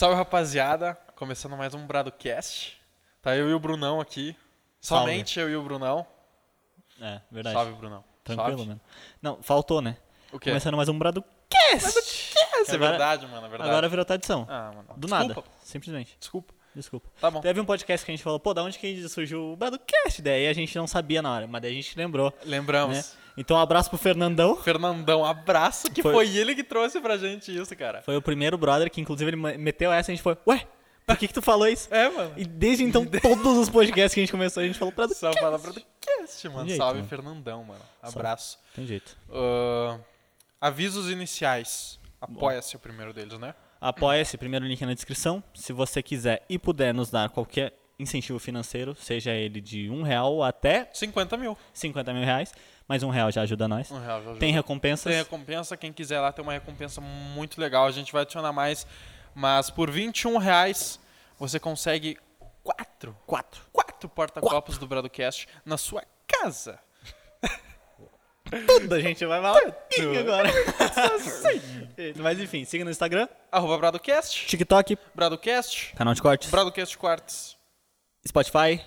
[0.00, 0.94] Salve, rapaziada.
[1.14, 2.80] Começando mais um BradoCast.
[3.20, 4.34] Tá eu e o Brunão aqui.
[4.80, 5.04] Salve.
[5.10, 6.06] Somente eu e o Brunão.
[6.98, 7.54] É, verdade.
[7.54, 8.02] Salve, Brunão.
[8.24, 8.66] Tranquilo, Salve.
[8.66, 8.80] mano.
[9.20, 9.98] Não, faltou, né?
[10.32, 10.48] O quê?
[10.48, 11.86] Começando mais um Bradocast.
[11.86, 13.44] Isso é Agora- verdade, mano.
[13.44, 13.68] É verdade.
[13.70, 14.46] Agora virou tradição.
[14.48, 14.88] Ah, mano.
[14.96, 15.34] Do Desculpa.
[15.34, 15.44] nada.
[15.62, 16.16] Simplesmente.
[16.18, 16.54] Desculpa.
[16.74, 17.08] Desculpa.
[17.20, 17.40] Tá bom.
[17.40, 20.22] Teve um podcast que a gente falou, pô, da onde que surgiu o Bradocast?
[20.22, 22.96] Daí a gente não sabia na hora, mas daí a gente lembrou, Lembramos.
[22.96, 23.04] né?
[23.36, 24.56] Então um abraço pro Fernandão.
[24.56, 26.12] Fernandão, abraço, que foi...
[26.12, 28.02] Foi- ele que trouxe pra gente isso, cara.
[28.02, 30.66] Foi o primeiro brother que inclusive ele meteu essa e a gente foi, ué,
[31.06, 31.92] por que que tu falou isso?
[31.92, 32.34] É, mano.
[32.36, 35.20] E desde então, todos os podcasts que a gente começou, a gente falou Bradocast.
[35.34, 36.68] Só fala mano.
[36.68, 37.08] Jeito, Salve, mano.
[37.08, 37.80] Fernandão, mano.
[38.02, 38.58] Abraço.
[38.76, 39.16] Tem jeito.
[39.32, 39.98] Ah,
[40.60, 41.98] avisos iniciais.
[42.20, 43.54] Apoia-se o primeiro deles, né?
[43.80, 45.42] Apoia-se, primeiro link na descrição.
[45.54, 50.42] Se você quiser e puder nos dar qualquer incentivo financeiro, seja ele de um real
[50.42, 51.56] até 50 mil.
[51.72, 52.52] 50 mil reais,
[52.88, 53.90] mas um real já ajuda nós.
[53.90, 54.38] Um real já ajuda.
[54.40, 55.04] Tem recompensas.
[55.12, 57.86] Tem recompensa, quem quiser lá tem uma recompensa muito legal.
[57.86, 58.86] A gente vai adicionar mais,
[59.34, 61.00] mas por 21 reais
[61.38, 62.18] você consegue
[62.62, 63.62] quatro, Quatro.
[63.72, 66.78] quatro porta-copos do Bradocast na sua casa.
[68.66, 70.52] Tudo a gente vai falar agora.
[72.16, 77.56] mas enfim, siga no Instagram, Arroba Bradocast, TikTok, Bradocast, canal de cortes, Bradocast Quartz,
[78.26, 78.80] Spotify.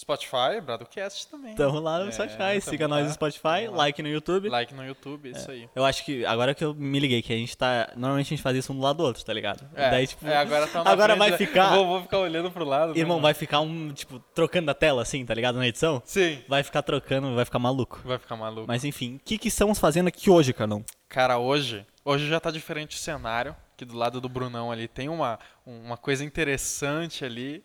[0.00, 1.54] Spotify, Bradocast também.
[1.54, 2.60] Tamo lá no É, Spotify.
[2.60, 4.48] Siga nós lá, no Spotify, like no YouTube.
[4.48, 5.68] Like no YouTube, isso aí.
[5.74, 7.90] Eu acho que agora que eu me liguei, que a gente tá.
[7.94, 9.68] Normalmente a gente faz isso um do lado do outro, tá ligado?
[9.74, 11.36] É, Daí, tipo, é, agora tá agora frente, vai né?
[11.36, 11.74] ficar.
[11.76, 12.94] Vou, vou ficar olhando pro lado.
[12.94, 13.22] né, Irmão, mano?
[13.22, 15.56] vai ficar um, tipo, trocando a tela assim, tá ligado?
[15.58, 16.02] Na edição.
[16.04, 16.42] Sim.
[16.48, 18.00] Vai ficar trocando, vai ficar maluco.
[18.04, 18.66] Vai ficar maluco.
[18.66, 20.84] Mas enfim, o que, que estamos fazendo aqui hoje, Carlão?
[21.08, 23.54] Cara, hoje, hoje já tá diferente o cenário.
[23.74, 27.62] Aqui do lado do Brunão ali tem uma, uma coisa interessante ali.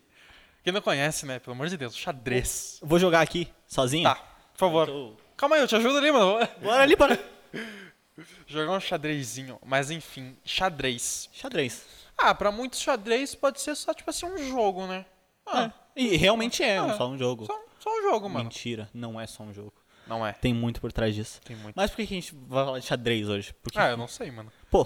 [0.66, 1.38] Quem não conhece, né?
[1.38, 2.80] Pelo amor de Deus, xadrez.
[2.82, 4.02] Vou jogar aqui, sozinho?
[4.02, 4.86] Tá, por favor.
[4.88, 6.40] Tô- Calma aí, eu te ajudo ali, mano.
[6.60, 7.16] Bora ali, bora.
[8.48, 9.60] Jogar um xadrezinho.
[9.64, 11.28] Mas enfim, xadrez.
[11.32, 11.86] Xadrez.
[12.18, 15.06] Ah, pra muitos xadrez pode ser só tipo assim um jogo, né?
[15.46, 17.46] Ah, E realmente é, Ah, só um jogo.
[17.46, 18.46] só, só um jogo, mano.
[18.46, 19.72] Mentira, não é só um jogo.
[20.04, 20.32] Não é.
[20.32, 21.40] Tem muito por trás disso.
[21.44, 21.76] Tem muito.
[21.76, 23.54] Mas por que a gente vai falar de xadrez hoje?
[23.62, 24.50] Porque, Ah, eu não sei, mano.
[24.68, 24.84] pô,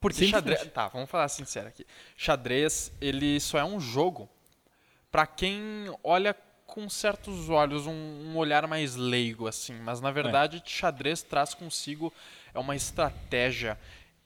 [0.00, 0.64] Porque xadrez.
[0.72, 1.86] Tá, vamos falar sincero aqui.
[2.16, 4.28] Xadrez, ele só é um jogo
[5.14, 5.56] pra quem
[6.02, 6.34] olha
[6.66, 9.74] com certos olhos, um, um olhar mais leigo, assim.
[9.74, 12.12] Mas na verdade, xadrez traz consigo
[12.52, 13.78] é uma estratégia.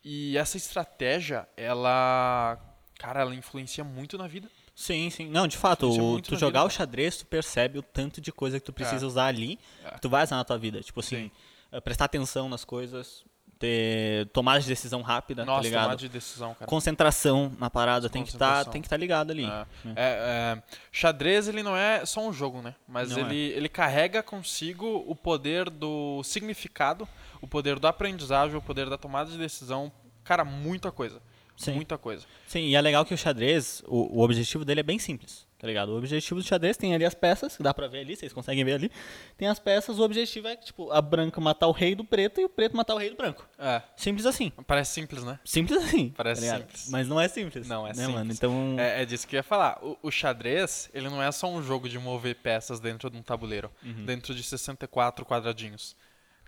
[0.02, 2.58] E essa estratégia, ela.
[2.98, 4.48] Cara, ela influencia muito na vida.
[4.74, 5.28] sim, sim.
[5.28, 8.32] Não, de fato, é o- tu jogar vida, o xadrez, tu percebe o tanto de
[8.32, 9.06] coisa que tu precisa É.
[9.08, 9.90] usar ali, É.
[9.90, 10.80] que tu vai usar na tua vida.
[10.80, 11.30] Tipo assim, Sim.
[11.70, 13.24] eh, prestar atenção nas coisas,
[13.58, 15.82] ter tomada de decisão rápida, tá Nossa, ligado?
[15.82, 16.66] tomada de decisão, cara.
[16.66, 18.72] Concentração na parada, tem que estar Concentração.
[18.72, 19.44] tem que tá ligado ali.
[19.44, 22.74] É, é, é, xadrez ele não é só um jogo, né?
[22.86, 23.20] Mas Não é.
[23.22, 27.08] ele, ele carrega consigo o poder do significado,
[27.40, 29.90] o poder do aprendizagem, o poder da tomada de decisão.
[30.22, 31.20] Cara, muita coisa.
[31.56, 31.72] Sim.
[31.72, 32.24] Muita coisa.
[32.46, 35.66] Sim, e é legal que o xadrez, o, o objetivo dele é bem simples, tá
[35.66, 35.90] ligado?
[35.90, 38.64] O objetivo do xadrez tem ali as peças, que dá pra ver ali, vocês conseguem
[38.64, 38.90] ver ali.
[39.36, 42.44] Tem as peças, o objetivo é, tipo, a branca matar o rei do preto e
[42.44, 43.46] o preto matar o rei do branco.
[43.58, 43.82] É.
[43.96, 44.50] Simples assim.
[44.66, 45.38] Parece simples, né?
[45.44, 46.10] Simples assim.
[46.10, 46.88] Parece tá simples.
[46.90, 47.66] Mas não é simples.
[47.68, 48.14] Não, é né, simples.
[48.14, 48.32] mano?
[48.32, 48.76] Então.
[48.78, 49.78] É, é disso que eu ia falar.
[49.82, 53.22] O, o xadrez, ele não é só um jogo de mover peças dentro de um
[53.22, 54.04] tabuleiro, Uhum.
[54.04, 55.96] dentro de 64 quadradinhos.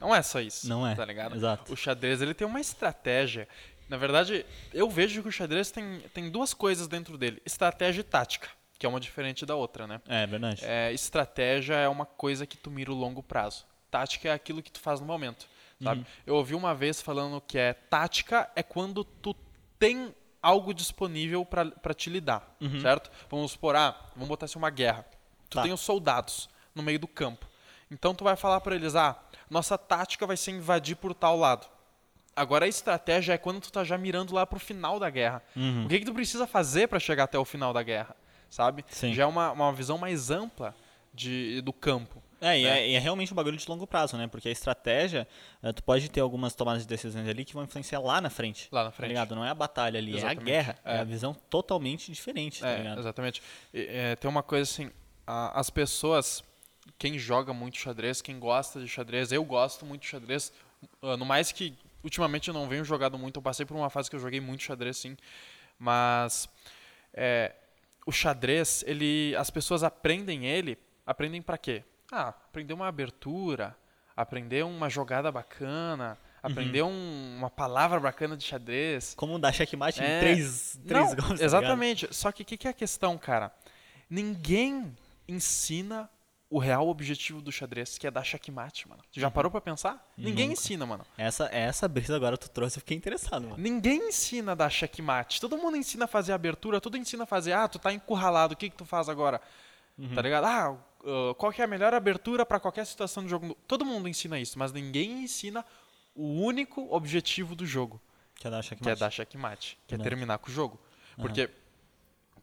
[0.00, 0.66] Não é só isso.
[0.68, 1.34] Não é, Tá ligado?
[1.36, 1.72] exato.
[1.72, 3.46] O xadrez, ele tem uma estratégia.
[3.88, 8.04] Na verdade, eu vejo que o xadrez tem, tem duas coisas dentro dele: estratégia e
[8.04, 8.48] tática,
[8.80, 10.00] que é uma diferente da outra, né?
[10.08, 10.62] É verdade.
[10.64, 13.66] É, estratégia é uma coisa que tu mira o longo prazo.
[13.90, 15.46] Tática é aquilo que tu faz no momento,
[15.82, 16.06] sabe?
[16.26, 19.36] Eu ouvi uma vez falando que é tática é quando tu
[19.78, 23.10] tem algo disponível pra pra te lidar, certo?
[23.28, 25.04] Vamos supor, ah, vamos botar assim uma guerra.
[25.50, 25.62] Tu Tá.
[25.62, 27.46] tem os soldados no meio do campo.
[27.90, 29.14] Então tu vai falar pra eles, ah,
[29.50, 31.66] nossa tática vai ser invadir por tal lado.
[32.34, 35.42] Agora a estratégia é quando tu tá já mirando lá pro final da guerra.
[35.54, 35.84] Uhum.
[35.84, 38.14] O que que tu precisa fazer pra chegar até o final da guerra,
[38.50, 38.84] sabe?
[38.88, 39.14] Sim.
[39.14, 40.74] Já é uma, uma visão mais ampla
[41.14, 42.22] de, do campo.
[42.42, 42.80] É, e né?
[42.80, 44.26] é, e é realmente um bagulho de longo prazo, né?
[44.26, 45.28] Porque a estratégia,
[45.62, 48.66] eh, tu pode ter algumas tomadas de decisões ali que vão influenciar lá na frente.
[48.72, 49.08] Lá na Tá frente.
[49.08, 49.34] ligado?
[49.34, 50.44] Não é a batalha ali, é a Exatamente.
[50.44, 50.78] guerra.
[50.82, 50.96] É.
[50.96, 51.00] É.
[51.00, 52.98] a visão totalmente diferente, tá É, ligado?
[52.98, 53.42] exatamente.
[53.74, 54.90] E, é, tem uma coisa assim,
[55.26, 56.42] a- as pessoas,
[56.98, 60.50] quem joga muito xadrez, quem gosta de xadrez, eu gosto muito de xadrez,
[61.02, 64.08] ah, no mais que ultimamente eu não venho jogado muito, eu passei por uma fase
[64.08, 65.14] que eu joguei muito xadrez sim,
[65.78, 66.48] mas
[67.12, 67.52] é,
[68.06, 71.84] o xadrez, ele, as pessoas aprendem ele, aprendem pra quê?
[72.10, 73.76] Ah, aprender uma abertura,
[74.16, 79.14] aprender uma jogada bacana, aprender um- uma palavra bacana de xadrez.
[79.14, 81.44] Como dar checkmate É, em três, três Não, golpes, tá?
[81.44, 82.08] Exatamente.
[82.10, 83.52] Só que o que, que é a questão, cara?
[84.08, 84.96] Ninguém
[85.28, 86.10] ensina
[86.50, 89.00] o real objetivo do xadrez, que é dar checkmate, mano.
[89.12, 90.04] Tu já parou pra pensar?
[90.18, 90.60] Ninguém Nunca.
[90.60, 91.06] ensina, mano.
[91.16, 93.56] Essa, essa brisa agora tu trouxe, eu fiquei interessado, mano.
[93.56, 95.40] Ninguém ensina a dar checkmate.
[95.40, 98.56] Todo mundo ensina a fazer abertura, tudo ensina a fazer, ah, tu tá encurralado, o
[98.56, 99.40] que que tu faz agora?
[100.14, 100.44] Tá ligado?
[100.44, 100.70] Ah,
[101.04, 103.56] uh, qual que é a melhor abertura pra qualquer situação de jogo?
[103.68, 105.64] Todo mundo ensina isso, mas ninguém ensina
[106.14, 108.00] o único objetivo do jogo,
[108.36, 108.82] Quer dar checkmate?
[108.82, 110.80] que é dar checkmate, que é terminar com o jogo.
[111.16, 111.50] Porque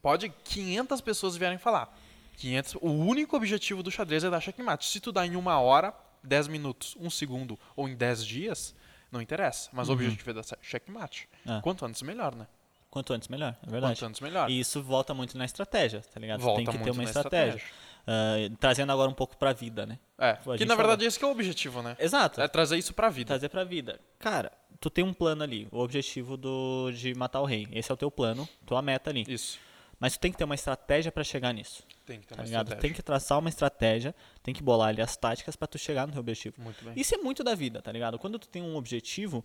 [0.02, 1.98] pode 500 pessoas vierem falar.
[2.38, 4.86] 500, o único objetivo do xadrez é dar checkmate.
[4.86, 5.94] Se tu dá em uma hora,
[6.24, 8.76] 10 minutos, um segundo ou em 10 dias,
[9.12, 9.70] não interessa.
[9.74, 11.28] Mas o objetivo é dar checkmate.
[11.46, 11.60] Ah.
[11.62, 12.48] Quanto antes, melhor, né?
[12.90, 13.96] Quanto antes, melhor, é verdade.
[13.96, 14.50] Quanto antes, melhor.
[14.50, 16.40] E isso volta muito na estratégia, tá ligado?
[16.40, 17.62] Volta Você tem que ter uma na estratégia.
[18.08, 20.00] Ah, trazendo agora um pouco pra vida, né?
[20.18, 21.08] É, a que na verdade falou.
[21.08, 21.98] esse que é o objetivo, né?
[22.00, 22.40] Exato.
[22.40, 23.28] É trazer isso pra vida.
[23.28, 24.00] Trazer pra vida.
[24.18, 27.68] Cara, tu tem um plano ali, o objetivo do, de matar o rei.
[27.72, 29.26] Esse é o teu plano, tua meta ali.
[29.28, 29.60] Isso.
[30.00, 31.84] Mas tu tem que ter uma estratégia pra chegar nisso.
[32.06, 32.68] Tem que ter Tá uma ligado?
[32.68, 32.82] estratégia.
[32.82, 36.14] Tem que traçar uma estratégia, tem que bolar ali as táticas pra tu chegar no
[36.14, 36.56] teu objetivo.
[36.62, 36.94] Muito bem.
[36.96, 38.20] Isso é muito da vida, tá ligado?
[38.20, 39.44] Quando tu tem um objetivo,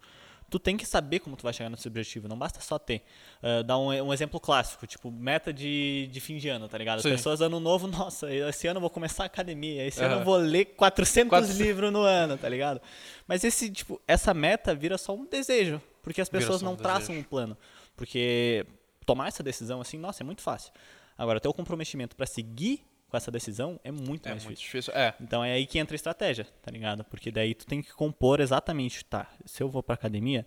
[0.50, 3.02] tu tem que saber como tu vai chegar nesse objetivo, não basta só ter.
[3.42, 6.98] Uh, dá um, um exemplo clássico, tipo, meta de, de fim de ano, tá ligado?
[6.98, 7.12] As Sim.
[7.12, 10.20] pessoas, ano novo, nossa, esse ano eu vou começar a academia, esse ano Aham.
[10.20, 11.58] eu vou ler 400 400.
[11.58, 12.78] livros no ano, tá ligado?
[13.26, 17.08] Mas esse, tipo, essa meta vira só um desejo, porque as pessoas um não traçam
[17.08, 17.20] desejo.
[17.20, 17.56] um plano.
[17.96, 18.66] Porque
[19.06, 20.72] tomar essa decisão, assim, nossa, é muito fácil.
[21.16, 24.92] Agora, ter o comprometimento pra seguir com essa decisão é muito É mais muito difícil.
[24.92, 24.94] difícil.
[25.00, 25.14] É.
[25.20, 27.04] Então é aí que entra a estratégia, tá ligado?
[27.04, 30.46] Porque daí tu tem que compor exatamente, tá, se eu vou pra academia,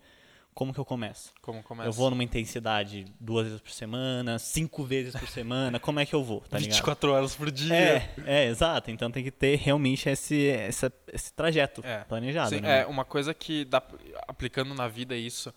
[0.54, 1.34] como que eu começo?
[1.42, 1.88] Como começa?
[1.90, 6.16] Eu vou numa intensidade duas vezes por semana, cinco vezes por semana, como é que
[6.16, 6.76] eu vou, tá ligado?
[6.78, 7.76] 24 horas por dia.
[7.76, 8.90] É, é, exato.
[8.90, 12.06] Então tem que ter realmente esse, essa- esse trajeto É.
[12.06, 12.82] planejado, Sim, né?
[12.82, 13.84] é uma coisa que dá
[14.30, 15.54] aplicando na vida isso.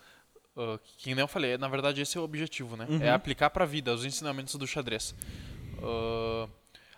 [0.59, 2.87] Uh, que nem eu falei, na verdade esse é o objetivo, né?
[2.89, 3.01] Uhum.
[3.03, 5.15] É aplicar pra vida os ensinamentos do xadrez.
[5.79, 6.49] Uh,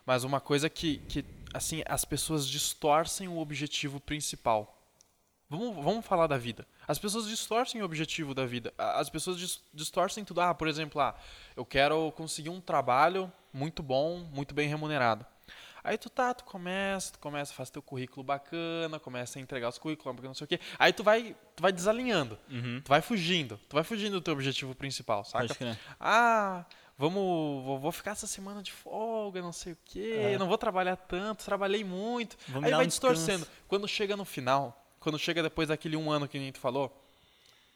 [0.07, 4.77] mas uma coisa que, que assim as pessoas distorcem o objetivo principal.
[5.49, 6.65] Vamos, vamos falar da vida.
[6.87, 8.73] As pessoas distorcem o objetivo da vida.
[8.79, 10.41] A- As pessoas dis- distorcem tudo.
[10.41, 11.15] Ah, por exemplo, ah,
[11.57, 15.27] eu quero conseguir um trabalho muito bom, muito bem remunerado.
[15.83, 19.79] Aí tu tá, tu começa, tu começa, faz teu currículo bacana, começa a entregar os
[19.79, 20.61] currículos, não sei o quê.
[20.79, 22.81] Aí tu vai, tu vai desalinhando, Uhum.
[22.85, 25.79] tu vai fugindo, tu vai fugindo do teu objetivo principal, saca?
[25.99, 26.65] Ah,
[26.99, 30.39] vamos, vou, ficar essa semana de folga, não sei o quê, É.
[30.39, 32.37] não vou trabalhar tanto, trabalhei muito.
[32.49, 33.41] Vou Aí vai um distorcendo.
[33.41, 33.65] descanso.
[33.67, 36.95] Quando chega no final, quando chega depois daquele um ano que nem tu falou,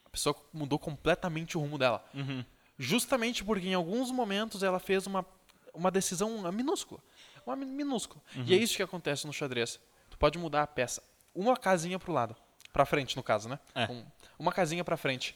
[0.04, 2.04] a pessoa mudou completamente o rumo dela.
[2.12, 2.44] Uhum.
[2.78, 5.24] Justamente porque em alguns momentos ela fez uma,
[5.72, 7.00] uma decisão minúscula.
[7.46, 8.20] Uma mi- minúscula.
[8.36, 8.44] Uhum.
[8.46, 9.78] E é isso que acontece no xadrez.
[10.10, 11.02] Tu pode mudar a peça.
[11.34, 12.34] Uma casinha pro lado.
[12.72, 13.58] Pra frente, no caso, né?
[13.74, 13.84] É.
[13.90, 14.04] Um-
[14.38, 15.34] uma casinha pra frente.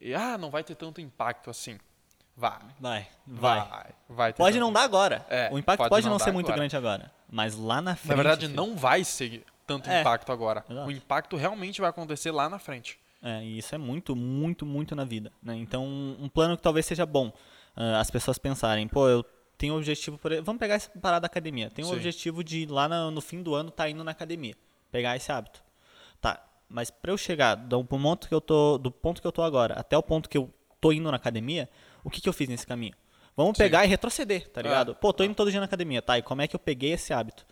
[0.00, 1.78] E, ah, não vai ter tanto impacto assim.
[2.36, 2.58] Vai.
[2.80, 3.86] Vai, vai.
[4.08, 4.32] Vai.
[4.32, 5.24] Pode tanto não dar agora.
[5.30, 6.58] É, o impacto pode pode, não não ser muito agora.
[6.60, 7.12] grande agora.
[7.30, 8.08] Mas lá na frente.
[8.10, 10.00] Na verdade, filho, não vai ser tanto É.
[10.00, 10.64] impacto agora.
[10.68, 10.88] Exato.
[10.88, 12.98] O impacto realmente vai acontecer lá na frente.
[13.22, 15.32] É, e isso é muito, muito, muito na vida.
[15.42, 15.54] Né?
[15.56, 17.32] Então, um plano que talvez seja bom.
[17.76, 19.24] ah, as pessoas pensarem, pô, eu
[19.56, 20.18] tenho o objetivo.
[20.18, 20.40] Por...
[20.42, 21.70] Vamos pegar essa parada da academia.
[21.78, 21.92] O Sim.
[21.92, 24.54] objetivo de lá no, no fim do ano estar indo na academia.
[24.90, 25.62] Pegar esse hábito.
[26.20, 29.42] Tá, mas pra eu chegar do ponto que eu tô, do ponto que eu tô
[29.42, 31.68] agora até o ponto que eu tô indo na academia,
[32.02, 32.94] o que, que eu fiz nesse caminho?
[33.36, 33.64] Vamos Sim.
[33.64, 34.62] pegar e retroceder, tá É.
[34.64, 34.94] ligado?
[34.94, 36.18] Pô, tô indo todo dia na academia, tá?
[36.18, 37.44] E como é que eu peguei esse hábito?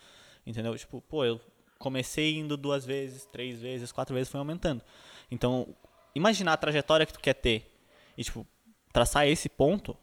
[0.46, 0.76] Entendeu?
[0.76, 1.40] Tipo, pô, eu
[1.78, 4.82] comecei indo duas vezes, três vezes, quatro vezes, foi aumentando.
[5.30, 5.74] Então,
[6.14, 7.72] imaginar a trajetória que tu quer ter
[8.16, 8.46] e, tipo,
[8.92, 9.96] traçar esse ponto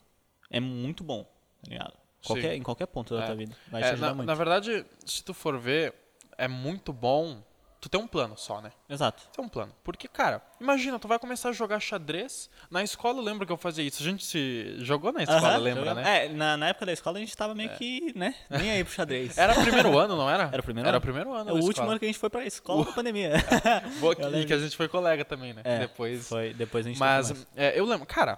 [0.50, 1.25] é muito bom,
[1.63, 1.94] tá ligado?
[2.25, 3.25] Qualquer, em qualquer ponto da É.
[3.28, 3.56] tua vida.
[3.70, 4.28] Vai É, te ajudar na, muito.
[4.28, 5.94] na verdade, se tu for ver,
[6.38, 7.42] é muito bom
[7.82, 8.74] tu ter um plano só, né?
[8.89, 9.24] Exato.
[9.34, 9.74] Ter um plano.
[9.86, 12.50] Porque, cara, imagina, tu vai começar a jogar xadrez.
[12.70, 14.04] Na escola eu lembro que eu fazia isso.
[14.04, 16.25] A gente se jogou na escola, Aham, lembra, jogava- né?
[16.25, 18.92] É, na, na época da escola a gente tava meio que, né, nem aí pro
[18.94, 19.38] xadrez.
[19.38, 20.50] Era o primeiro ano, não era?
[20.51, 21.00] Era o primeiro Era ano.
[21.00, 21.92] o primeiro ano É o último escola.
[21.92, 23.32] ano que a gente foi pra escola da pandemia.
[24.01, 25.62] Boa, Eu e que a gente foi colega também, né?
[25.63, 26.28] É, Depois.
[26.28, 28.38] Foi, depois a gente Mas é, eu lembro, cara,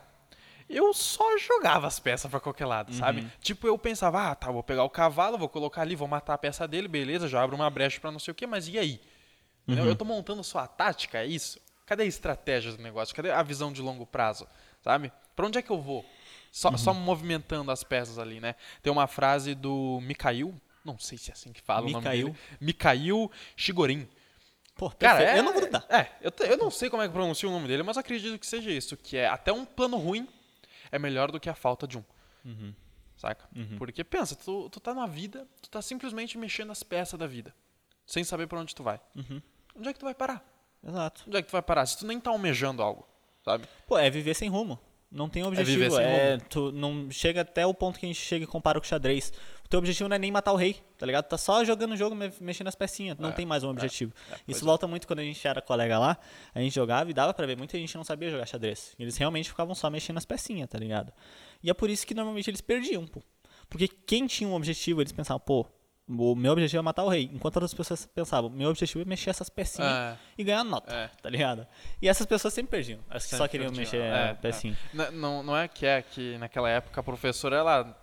[0.76, 2.70] eu só jogava as peças pra qualquer Uhum.
[2.70, 3.28] lado, sabe?
[3.42, 6.38] Tipo, eu pensava, ah, tá, vou pegar o cavalo, vou colocar ali, vou matar a
[6.38, 9.02] peça dele, beleza, já abro uma brecha pra não sei o quê, mas e aí?
[9.68, 9.86] Uhum.
[9.86, 11.60] Eu tô montando só a tática, é isso?
[11.86, 13.16] Cadê a estratégia do negócio?
[13.16, 14.48] Cadê a visão de longo prazo,
[14.82, 15.12] sabe?
[15.36, 16.06] Pra onde é que eu vou?
[16.52, 16.78] Só, Uhum.
[16.78, 18.56] só movimentando as peças ali, né?
[18.82, 22.26] Tem uma frase do Mikhail, não sei se é assim que fala o nome Mikhail?
[22.28, 22.38] dele.
[22.60, 24.08] Mikhail Shigorin.
[24.76, 25.36] Pô, Cara, perfeito.
[25.36, 25.86] é, eu não vou duvidar.
[25.90, 28.48] É, eu, eu não sei como é que pronuncia o nome dele, mas acredito que
[28.48, 30.28] seja isso, que é até um plano ruim
[30.92, 32.04] é melhor do que a falta de um.
[32.46, 32.74] Uhum.
[33.16, 33.48] Saca?
[33.78, 37.54] Porque pensa, tu, tu tá na vida, tu tá simplesmente mexendo as peças da vida,
[38.06, 39.00] sem saber pra onde tu vai.
[39.16, 39.42] Uhum.
[39.76, 40.44] Onde é que tu vai parar?
[40.84, 41.24] Exato.
[41.28, 41.86] Onde é que tu vai parar?
[41.86, 43.08] Se tu nem tá almejando algo,
[43.46, 43.68] sabe?
[43.88, 44.80] Pô, é viver sem rumo.
[45.12, 46.00] Não tem viver objetivo.
[46.00, 46.46] É, mundo.
[46.50, 49.34] tu não chega até o ponto que a gente chega e compara com o xadrez.
[49.66, 51.26] O teu objetivo não é nem matar o rei, tá ligado?
[51.26, 53.18] Tá só jogando o jogo, me- mexendo as pecinhas.
[53.18, 54.14] Não É, tem mais um objetivo.
[54.30, 54.66] pois Isso é.
[54.66, 56.18] volta muito quando a gente era colega lá.
[56.56, 57.58] A gente jogava e dava pra ver.
[57.58, 58.96] Muita gente não sabia jogar xadrez.
[58.98, 61.12] Eles realmente ficavam só mexendo as pecinhas, tá ligado?
[61.62, 63.22] E é por isso que normalmente eles perdiam, pô.
[63.70, 65.66] Porque quem tinha um objetivo, eles pensavam, pô,
[66.08, 67.30] o meu objetivo é matar o rei.
[67.34, 70.18] Enquanto outras pessoas pensavam, meu objetivo é mexer essas pecinhas É.
[70.38, 71.08] e ganhar nota, É.
[71.22, 71.66] tá ligado?
[72.02, 73.00] E essas pessoas sempre perdiam.
[73.10, 74.02] As que só queriam perdiam.
[74.02, 74.78] mexer É, pecinha.
[74.94, 77.98] N- Não, não é que é que naquela época a professora, ela.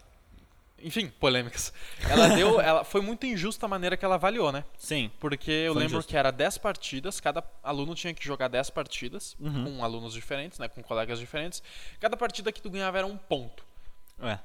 [0.80, 1.72] Enfim, polêmicas.
[2.08, 2.60] Ela deu.
[2.60, 4.62] ela Foi muito injusta a maneira que ela avaliou, né?
[4.78, 5.10] Sim.
[5.18, 6.08] Porque eu lembro injusto.
[6.08, 9.64] que era 10 partidas, cada aluno tinha que jogar 10 partidas, Uhum.
[9.76, 10.68] com alunos diferentes, né?
[10.68, 11.60] Com colegas diferentes.
[11.98, 13.64] Cada partida que tu ganhava era um ponto.
[14.22, 14.38] É.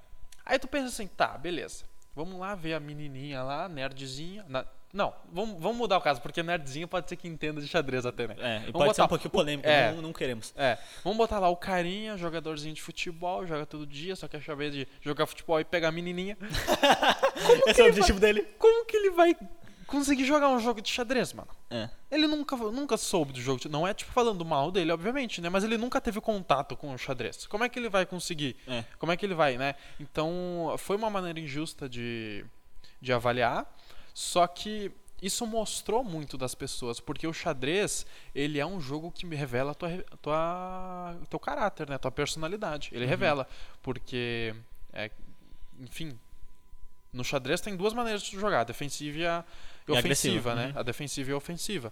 [0.43, 1.85] Aí tu pensa assim, tá, beleza.
[2.15, 4.45] Vamos lá ver a menininha lá, nerdzinha.
[4.47, 8.05] na- Não, vamos, vamos mudar o caso, porque nerdzinha pode ser que entenda de xadrez
[8.05, 8.35] até, né?
[8.37, 9.91] É, e Vamos pode ser botar um pouquinho polêmico, é.
[9.91, 10.53] não, não queremos.
[10.55, 14.69] É, vamos botar lá o carinha, jogadorzinho de futebol, joga todo dia, só quer saber
[14.69, 16.37] de jogar futebol e pegar a menininha.
[17.65, 18.43] Esse é o objetivo dele.
[18.59, 19.35] Como que ele vai
[19.93, 21.47] conseguir jogar um jogo de xadrez, mano?
[21.69, 21.89] É.
[22.11, 23.59] Ele nunca, nunca soube do jogo.
[23.61, 25.49] de- Não é tipo falando mal dele, obviamente, né?
[25.49, 27.45] Mas ele nunca teve contato com o xadrez.
[27.47, 28.55] Como é que ele vai conseguir?
[28.67, 28.83] É.
[28.99, 29.75] Como é que ele vai, né?
[29.99, 32.43] Então, foi uma maneira injusta de,
[33.01, 33.65] de avaliar.
[34.13, 39.25] Só que isso mostrou muito das pessoas, porque o xadrez, ele é um jogo que
[39.25, 39.89] me revela a tua,
[40.21, 41.97] tua, teu caráter, né?
[41.97, 42.89] Tua personalidade.
[42.91, 43.47] Ele revela,
[43.81, 44.53] porque,
[44.91, 45.09] é,
[45.79, 46.17] enfim,
[47.13, 49.45] no xadrez tem duas maneiras de jogar, defensiva e a
[49.87, 50.71] e ofensiva, agressiva, né?
[50.73, 50.79] uhum.
[50.79, 51.91] A defensiva e a ofensiva.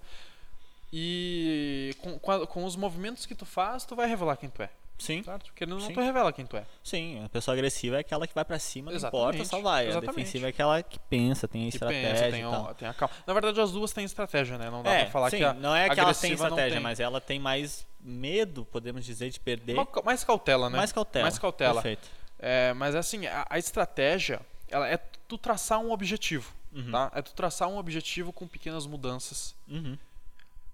[0.93, 4.61] E com, com, a- com os movimentos que tu faz, tu vai revelar quem tu
[4.61, 4.69] é.
[4.97, 5.23] Sim.
[5.23, 5.45] Certo?
[5.45, 6.63] Porque não tu revela quem tu é.
[6.83, 9.85] Sim, a pessoa agressiva é aquela que vai pra cima, não Exatamente, importa, só vai.
[9.85, 10.15] A exatamente.
[10.15, 12.75] defensiva é aquela que pensa, tem a Que estratégia pensa, tem, tal.
[12.75, 13.15] tem a calma.
[13.25, 14.69] Na verdade, as duas têm estratégia, né?
[14.69, 16.79] Não dá É, pra falar sim, que a não é que ela tem estratégia, tem.
[16.83, 19.73] mas ela tem mais medo, podemos dizer, de perder.
[19.73, 20.77] Ma- mais cautela, né?
[20.77, 21.23] Mais cautela.
[21.23, 21.81] Mais cautela.
[21.81, 22.07] Perfeito.
[22.37, 26.91] É, mas assim, a, a estratégia, ela é tu traçar um objetivo, Uhum.
[26.91, 27.11] tá?
[27.13, 29.97] É tu traçar um objetivo com pequenas mudanças Uhum.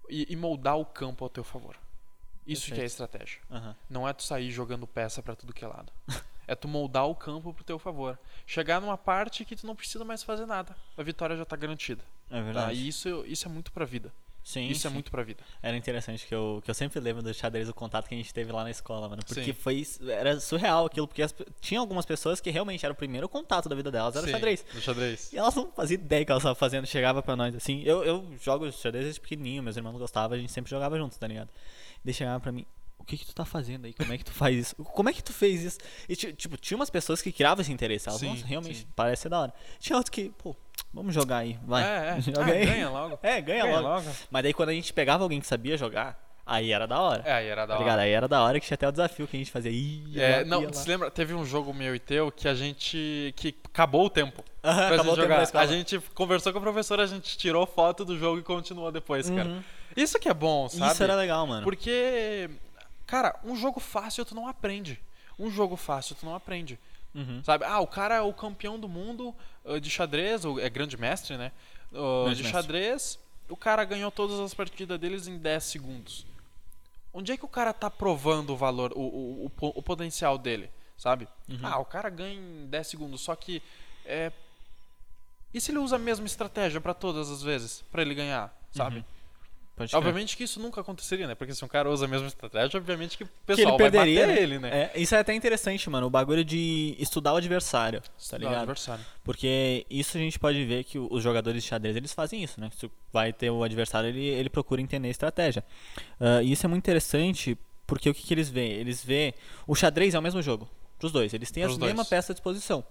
[0.10, 1.75] e, e moldar o campo ao teu favor.
[2.46, 2.92] Isso que é Perfeito.
[2.92, 3.42] estratégia.
[3.51, 3.75] Aham.
[3.89, 5.92] Não é tu sair jogando peça pra tudo que é lado.
[6.48, 8.18] é tu moldar o campo pro teu favor.
[8.46, 10.74] Chegar numa parte que tu não precisa mais fazer nada.
[10.98, 12.04] A vitória já tá garantida.
[12.30, 12.42] É Tá?
[12.42, 12.80] verdade.
[12.80, 14.13] E isso, isso é muito pra vida.
[14.48, 14.94] Sim, isso é sim.
[14.94, 15.44] muito pra vida.
[15.62, 18.34] Era interessante que eu, que eu sempre lembro do xadrez, o contato que a gente
[18.34, 19.22] teve lá na escola, mano.
[19.27, 19.51] Porque Sim.
[19.51, 19.86] foi.
[20.10, 23.75] Era surreal aquilo, porque as tinha algumas pessoas que realmente era o primeiro contato da
[23.75, 24.66] vida delas, era o Sim, xadrez.
[24.80, 25.34] Xadrez.
[25.34, 27.82] E elas não faziam ideia que elas estavam fazendo, chegava pra nós assim.
[27.84, 31.27] Eu, eu jogo xadrez desde pequenininho, meus irmãos gostavam, a gente sempre jogava juntos, tá
[31.27, 31.50] ligado?
[32.06, 32.66] Daí chegava pra mim,
[32.98, 33.94] o que que tu tá fazendo aí?
[33.94, 34.75] Como é que tu faz isso?
[34.77, 35.77] Como é que tu fez isso?
[36.08, 38.88] E ti- tipo, tinha umas pessoas que criavam esse interesse, elas, Sim, nossa, realmente, sim.
[38.96, 39.54] parece ser da hora.
[39.77, 40.56] Tinha outros que, pô,
[40.98, 41.84] vamos jogar aí, vai.
[41.84, 42.22] É, é.
[42.22, 42.66] Joga Ah, aí.
[42.66, 43.20] ganha logo.
[43.24, 43.88] É, ganha, Ganha logo.
[43.96, 44.10] logo.
[44.30, 47.24] Mas daí quando a gente pegava alguém que sabia jogar, aí era da hora.
[47.25, 47.84] É, aí era da tá hora.
[47.84, 48.00] ligado?
[48.00, 49.72] Aí era da hora que tinha até o desafio que a gente fazia.
[49.72, 53.34] Ia É, não, ia se lembra, teve um jogo meu e teu que a gente.
[53.38, 54.44] que acabou o tempo.
[54.62, 55.44] Pra acabou o gente tempo jogar.
[55.44, 55.63] escola.
[55.63, 59.30] A gente conversou com a professora, a gente tirou foto do jogo e continuou depois,
[59.30, 59.48] cara.
[59.48, 59.63] Uhum.
[59.96, 60.92] Isso que é bom, sabe?
[60.92, 61.63] Isso era legal, mano.
[61.63, 62.50] Porque,
[63.06, 65.00] cara, um jogo fácil tu não aprende.
[65.39, 66.77] Um jogo fácil tu não aprende.
[67.17, 67.43] Uhum.
[67.43, 67.65] Sabe?
[67.65, 71.36] Ah, o cara é o campeão do mundo uh, de xadrez, ou é grande mestre,
[71.36, 71.51] né?
[71.91, 72.62] Uh, Grande de mestre.
[72.62, 73.19] xadrez,
[73.50, 76.25] o cara ganhou todas as partidas deles em 10 segundos.
[77.13, 80.69] Onde é que o cara tá provando o valor, o, o, o, o potencial dele,
[80.95, 81.27] sabe?
[81.50, 81.59] Uhum.
[81.63, 83.62] Ah, o cara ganha em 10 segundos, só que
[84.05, 84.31] é
[85.53, 89.01] e se ele usa a mesma estratégia pra todas as vezes, pra ele ganhar, sabe?
[89.01, 89.05] Crer.
[89.93, 91.36] Obviamente que isso nunca aconteceria, né?
[91.36, 94.19] Porque se um cara usa a mesma estratégia, obviamente que o que pessoal ele perderia,
[94.25, 94.43] vai bater né?
[94.43, 94.91] ele, né?
[94.96, 96.07] É, isso é até interessante, mano.
[96.07, 98.57] O bagulho de estudar o adversário, tá Estudar o ligado?
[98.63, 99.05] adversário.
[99.24, 102.60] Porque isso a gente pode ver que o- os jogadores de xadrez eles fazem isso,
[102.60, 102.69] né?
[102.77, 105.63] Se vai ter o adversário, ele, ele procura entender a estratégia.
[106.19, 108.72] Ah, e isso é muito interessante porque o que, que eles veem?
[108.74, 109.34] Eles veem.
[109.65, 110.67] O xadrez é o mesmo jogo,
[111.00, 111.34] pros dois.
[111.34, 111.91] Eles têm Pros as dois.
[111.91, 112.84] mesmas peças à disposição.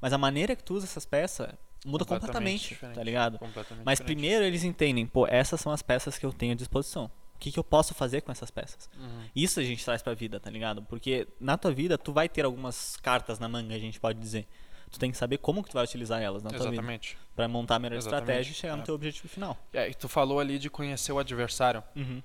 [0.00, 1.50] Mas a maneira que tu usa essas peças
[1.84, 3.38] muda completamente, diferente, tá ligado?
[3.38, 4.16] Completamente Mas diferente.
[4.16, 7.10] primeiro eles entendem, pô, essas são as peças que eu tenho à disposição.
[7.34, 8.88] O que, que eu posso fazer com essas peças?
[8.98, 9.24] Uhum.
[9.34, 10.82] Isso a gente traz pra vida, tá ligado?
[10.82, 14.46] Porque na tua vida tu vai ter algumas cartas na manga, a gente pode dizer.
[14.90, 16.74] Tu tem que saber como que tu vai utilizar elas na tua vida.
[16.74, 17.16] Exatamente.
[17.34, 18.84] Pra montar a melhor Exatamente, estratégia e chegar no é.
[18.84, 19.56] teu objetivo final.
[19.72, 21.82] E aí, tu falou ali de conhecer o adversário.
[21.94, 22.20] Uhum.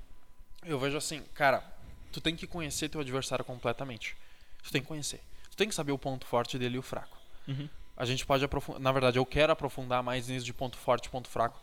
[0.66, 1.64] Eu vejo assim, cara,
[2.12, 4.18] tu tem que conhecer teu adversário completamente.
[4.64, 5.22] Tu tem que conhecer.
[5.52, 7.18] Tu tem que saber o ponto forte dele e o fraco.
[7.48, 7.70] Uhum.
[7.98, 8.82] A gente pode aprofundar.
[8.82, 11.60] Na verdade, eu quero aprofundar mais nisso de ponto forte e ponto fraco.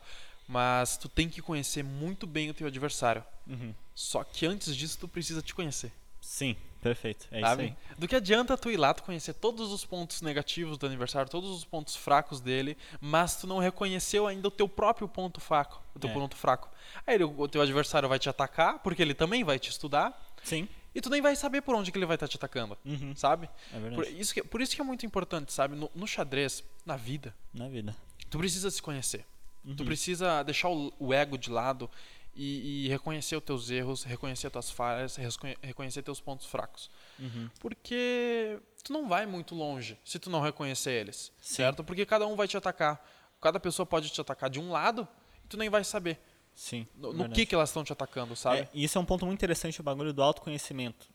[0.49, 3.25] Mas tu tem que conhecer muito bem o teu adversário.
[3.47, 3.75] Uhum.
[3.95, 5.93] Só que antes disso, tu precisa te conhecer.
[6.21, 7.27] Sim, perfeito.
[7.31, 7.65] É sabe?
[7.67, 11.31] isso Do que adianta tu ir lá, tu conhecer todos os pontos negativos do adversário,
[11.31, 15.83] todos os pontos fracos dele, mas tu não reconheceu ainda o teu próprio ponto fraco,
[15.95, 16.13] o teu É.
[16.13, 16.69] ponto fraco.
[17.07, 20.45] Aí o teu adversário vai te atacar, porque ele também vai te estudar, aí.
[20.45, 20.69] Sim.
[20.95, 23.15] E tu nem vai saber por onde que ele vai estar te atacando, Uhum.
[23.17, 23.49] sabe?
[23.73, 23.95] É verdade.
[23.95, 25.75] Por isso, que, por isso que é muito importante, sabe?
[25.75, 27.97] No, no xadrez, na vida, Na vida.
[28.29, 29.25] tu precisa se conhecer.
[29.65, 29.75] Uhum.
[29.77, 31.89] Tu precisa deixar o, o ego de lado
[32.35, 35.17] e, e reconhecer os teus erros, reconhecer tuas falhas,
[35.63, 36.91] reconhecer teus pontos fracos.
[37.19, 37.49] Uhum.
[37.61, 41.55] Porque tu não vai muito longe se tu não reconhecer eles, Sim.
[41.57, 41.85] certo?
[41.85, 43.03] Porque cada um vai te atacar.
[43.41, 45.07] Cada pessoa pode te atacar de um lado
[45.45, 46.21] e tu nem vai saber
[46.55, 46.87] Sim.
[46.95, 48.61] no, no que, que elas estão te atacando, sabe?
[48.61, 51.09] É, isso é um ponto muito interessante, o bagulho do autoconhecimento.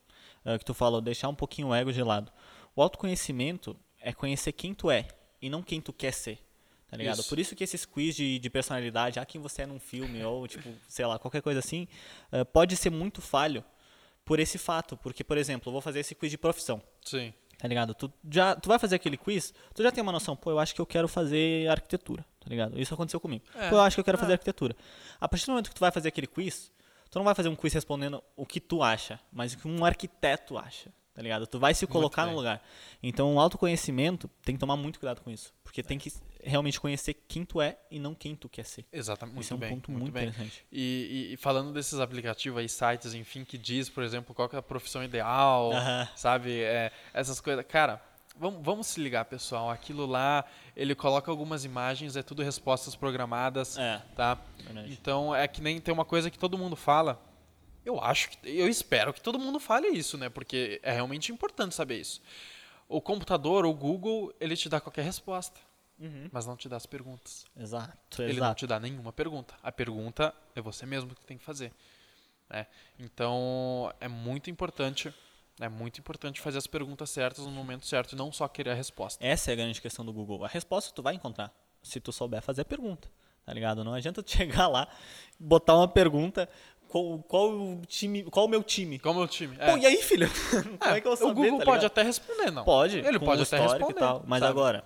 [0.43, 2.31] é, que tu falou, deixar um pouquinho o ego de lado.
[2.75, 5.07] O autoconhecimento é conhecer quem tu é
[5.41, 6.39] e não quem tu quer ser.
[6.87, 7.19] Tá ligado?
[7.19, 7.29] Isso.
[7.29, 10.47] Por isso que esses quiz de, de personalidade, ah, quem você é num filme, ou
[10.47, 11.87] tipo, sei lá, qualquer coisa assim,
[12.31, 13.63] é, pode ser muito falho
[14.23, 14.95] por esse fato.
[14.95, 16.81] Porque, por exemplo, eu vou fazer esse quiz de profissão.
[17.03, 17.33] Sim.
[17.57, 17.93] Tá ligado?
[17.93, 20.75] Tu, já, tu vai fazer aquele quiz, tu já tem uma noção, pô, eu acho
[20.75, 22.79] que eu quero fazer arquitetura, tá ligado?
[22.79, 23.43] Isso aconteceu comigo.
[23.55, 23.69] É.
[23.71, 24.19] Eu acho que eu quero É.
[24.21, 24.75] fazer arquitetura.
[25.19, 26.71] A partir do momento que tu vai fazer aquele quiz,
[27.11, 29.83] tu não vai fazer um quiz respondendo o que tu acha, mas o que um
[29.83, 31.45] arquiteto acha, tá ligado?
[31.45, 32.61] Tu vai se colocar no lugar.
[33.03, 36.11] Então, o autoconhecimento tem que tomar muito cuidado com isso, porque tem que
[36.43, 38.85] realmente conhecer quem tu é e não quem tu quer ser.
[38.93, 39.33] Exatamente.
[39.35, 39.69] Muito Isso é um bem.
[39.71, 40.27] ponto muito muito bem.
[40.29, 40.65] interessante.
[40.71, 44.61] E, e- falando desses aplicativos aí, sites, enfim, que diz, por exemplo, qual é a
[44.61, 46.07] profissão ideal, Aham.
[46.15, 46.61] sabe?
[46.61, 47.65] É, essas coisas.
[47.67, 48.01] Cara,
[48.39, 49.69] vamos, vamos se ligar, pessoal.
[49.69, 54.37] Aquilo lá, ele coloca algumas imagens, é tudo respostas programadas, É, tá?
[54.59, 54.91] verdade.
[54.91, 57.21] Então é que nem tem uma coisa que todo mundo fala.
[57.85, 58.37] Eu acho que.
[58.49, 60.27] Eu espero que todo mundo fale isso, né?
[60.29, 62.21] Porque é realmente importante saber isso.
[62.89, 65.59] O computador, o Google, ele te dá qualquer resposta,
[65.99, 66.29] Uhum.
[66.31, 67.45] mas não te dá as perguntas.
[67.55, 68.59] Exato, Ele não exato.
[68.59, 69.55] te dá nenhuma pergunta.
[69.63, 71.71] A pergunta é você mesmo que tem que fazer.
[72.49, 72.65] né?
[72.97, 75.13] Então é muito importante,
[75.59, 78.73] é muito importante fazer as perguntas certas no momento certo e não só querer a
[78.73, 79.25] resposta.
[79.25, 80.45] Essa é a grande questão do Google.
[80.45, 83.09] A resposta tu vai encontrar se tu souber fazer a pergunta,
[83.45, 83.83] tá ligado?
[83.83, 84.87] Não adianta tu chegar lá,
[85.39, 86.47] botar uma pergunta,
[86.87, 88.99] qual, qual o time, qual o meu time?
[89.03, 89.57] É o time?
[89.57, 90.29] Pô, e aí, filho?
[90.79, 92.63] Como é, que eu vou o saber, Google tá pode até responder, não.
[92.63, 93.93] Pode, Ele pode o até responder.
[93.95, 94.23] tal.
[94.25, 94.51] Mas sabe?
[94.51, 94.83] agora,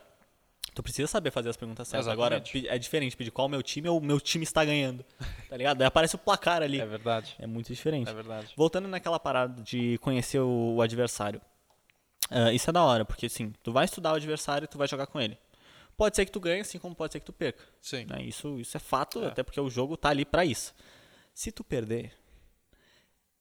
[0.74, 2.08] tu precisa saber fazer as perguntas certas.
[2.08, 2.58] Exatamente.
[2.58, 5.04] Agora, é diferente pedir qual o meu time ou o meu time está ganhando,
[5.50, 5.78] tá ligado?
[5.78, 6.80] Daí aparece o placar ali.
[6.80, 7.36] É verdade.
[7.40, 8.10] É muito diferente.
[8.10, 8.54] É verdade.
[8.56, 11.42] Voltando naquela parada de conhecer o, o adversário.
[12.30, 14.88] Ah, isso é da hora, porque assim, tu vai estudar o adversário e tu vai
[14.88, 15.38] jogar com ele.
[15.98, 17.64] Pode ser que tu ganhe, assim como pode ser que tu perca.
[17.82, 18.06] Sim.
[18.06, 18.24] né?
[18.24, 19.28] Isso, isso é fato, É.
[19.28, 20.74] até porque o jogo tá ali pra isso.
[21.34, 22.14] Se tu perder,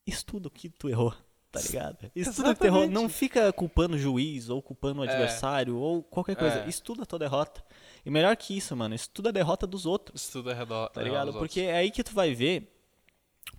[0.06, 1.14] estuda o que tu errou,
[1.50, 2.10] tá ligado?
[2.14, 2.88] Estuda que tu errou.
[2.88, 5.08] Não fica culpando o juiz ou culpando o É.
[5.08, 6.60] adversário ou qualquer coisa.
[6.60, 6.68] É.
[6.68, 7.62] Estuda a tua derrota.
[8.04, 10.22] E melhor que isso, mano, estuda a derrota dos outros.
[10.24, 10.88] Estuda ao redor.
[10.90, 11.32] Tá ligado?
[11.34, 12.72] Porque é aí que tu vai ver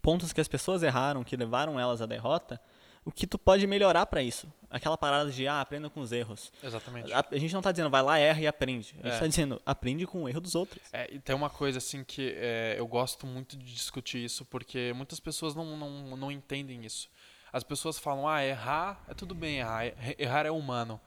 [0.01, 2.59] pontos que as pessoas erraram, que levaram elas à derrota,
[3.03, 4.51] o que tu pode melhorar pra isso.
[4.69, 6.51] Aquela parada de, ah, aprenda com os erros.
[6.63, 7.11] Exatamente.
[7.11, 8.95] A, a gente não tá dizendo, vai lá, erra e aprende.
[9.03, 9.19] A gente É.
[9.19, 10.81] tá dizendo, aprende com o erro dos outros.
[10.93, 14.93] É, e tem uma coisa assim que é, eu gosto muito de discutir isso, porque
[14.95, 17.09] muitas pessoas não, não, não entendem isso.
[17.53, 20.99] As pessoas falam, ah, errar é tudo bem, errar, é- errar é humano.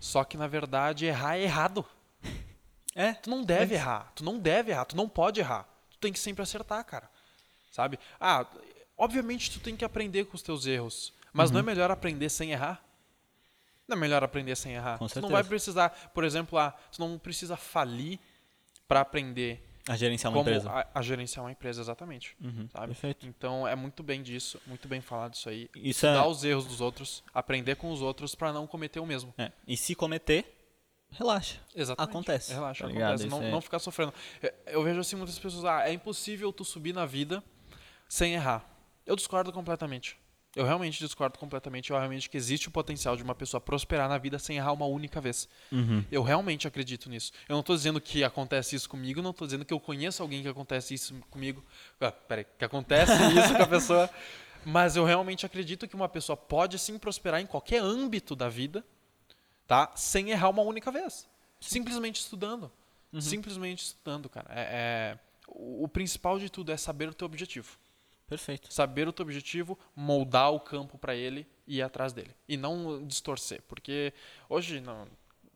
[0.00, 1.84] Só que na verdade errar é errado.
[2.96, 3.12] É.
[3.14, 5.66] Tu não deve errar, tu não deve errar, tu não pode errar.
[5.90, 7.10] Tu tem que sempre acertar, cara.
[7.72, 7.98] Sabe?
[8.20, 8.46] Ah,
[8.96, 11.54] obviamente tu tem que aprender com os teus erros, mas Uhum.
[11.54, 12.80] não é melhor aprender sem errar?
[13.88, 14.96] Não é melhor aprender sem errar?
[14.98, 15.32] Com tu não certeza.
[15.32, 18.20] vai precisar, por exemplo, ah, tu não precisa falir
[18.86, 20.70] para aprender A gerenciar uma empresa.
[20.70, 22.34] A, a gerenciar uma empresa, exatamente.
[22.40, 22.86] Uhum, sabe?
[22.86, 23.26] perfeito.
[23.26, 25.68] Então é muito bem disso, muito bem falado isso aí.
[25.76, 29.06] Isso Estudar é- os erros dos outros, aprender com os outros para não cometer o
[29.06, 29.34] mesmo.
[29.36, 29.52] É.
[29.68, 30.44] E se cometer,
[31.10, 31.58] relaxa.
[31.74, 32.10] Exatamente.
[32.10, 33.26] Acontece, Relaxa, tá acontece.
[33.28, 34.14] Não, é- não ficar sofrendo.
[34.42, 37.44] Eu- Eu vejo assim muitas pessoas, ah, é impossível tu subir na vida
[38.08, 38.64] sem errar.
[39.04, 40.16] Eu discordo completamente.
[40.56, 41.90] Eu realmente discordo completamente.
[41.90, 44.86] Eu realmente que existe o potencial de uma pessoa prosperar na vida sem errar uma
[44.86, 45.48] única vez.
[45.72, 46.04] Uhum.
[46.10, 47.32] Eu realmente acredito nisso.
[47.48, 50.42] Eu não estou dizendo que acontece isso comigo, não estou dizendo que eu conheço alguém
[50.42, 51.64] que acontece isso comigo.
[52.00, 54.10] Ah, peraí, que acontece isso com a pessoa.
[54.64, 58.84] Mas eu realmente acredito que uma pessoa pode sim prosperar em qualquer âmbito da vida,
[59.66, 59.92] tá?
[59.94, 61.28] Sem errar uma única vez.
[61.60, 62.70] Simplesmente estudando.
[63.20, 64.46] Simplesmente estudando, cara.
[64.50, 67.76] É, é- o, o principal de tudo é saber o teu objetivo.
[68.26, 68.72] Perfeito.
[68.72, 72.30] Saber o teu objetivo, moldar o campo para ele e ir atrás dele.
[72.48, 73.62] E não distorcer.
[73.68, 74.12] Porque
[74.48, 75.06] hoje, não,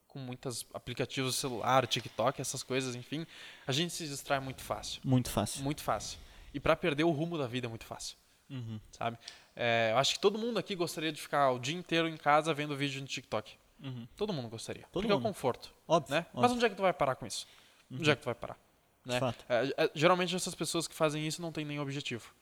[0.06, 3.26] com muitos aplicativos celular, TikTok, essas coisas, enfim,
[3.66, 5.00] a gente se distrai muito fácil.
[5.04, 5.62] Muito fácil.
[5.62, 6.18] Muito fácil.
[6.52, 8.16] E para perder o rumo da vida é muito fácil.
[8.50, 8.80] Uhum.
[8.90, 9.18] Sabe?
[9.54, 12.54] É, eu acho que todo mundo aqui gostaria de ficar o dia inteiro em casa
[12.54, 13.56] vendo vídeo no TikTok.
[13.82, 14.08] Uhum.
[14.16, 14.84] Todo mundo gostaria.
[14.90, 15.28] Todo porque é o mundo.
[15.28, 15.72] conforto.
[15.86, 16.14] Óbvio.
[16.14, 16.26] Né?
[16.32, 16.56] Mas óbvio.
[16.56, 17.46] onde é que tu vai parar com isso?
[17.90, 18.58] Onde é que tu vai parar?
[19.04, 19.18] Né?
[19.48, 22.32] É, é, geralmente essas pessoas que fazem isso não têm nenhum objetivo.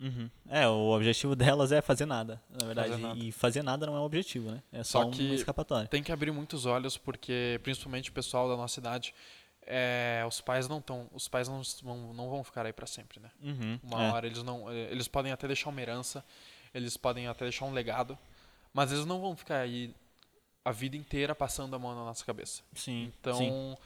[0.00, 0.30] Uhum.
[0.48, 2.90] É, o objetivo delas é fazer nada, na verdade.
[2.90, 3.18] Fazer nada.
[3.18, 4.62] E fazer nada não é o objetivo, né?
[4.72, 5.88] É só, Só que- uma escapatória.
[5.88, 9.14] Tem que abrir muitos olhos porque, principalmente o pessoal da nossa idade,
[9.66, 13.20] é, os pais não estão, os pais não vão, não vão ficar aí para sempre,
[13.20, 13.30] né?
[13.42, 13.80] Uhum.
[13.82, 14.12] Uma é.
[14.12, 16.24] hora eles não, eh, eles podem até deixar uma herança,
[16.72, 18.16] eles podem até deixar um legado,
[18.72, 19.92] mas eles não vão ficar aí
[20.64, 22.62] a vida inteira passando a mão na nossa cabeça.
[22.74, 23.12] Sim.
[23.20, 23.76] Então, sim.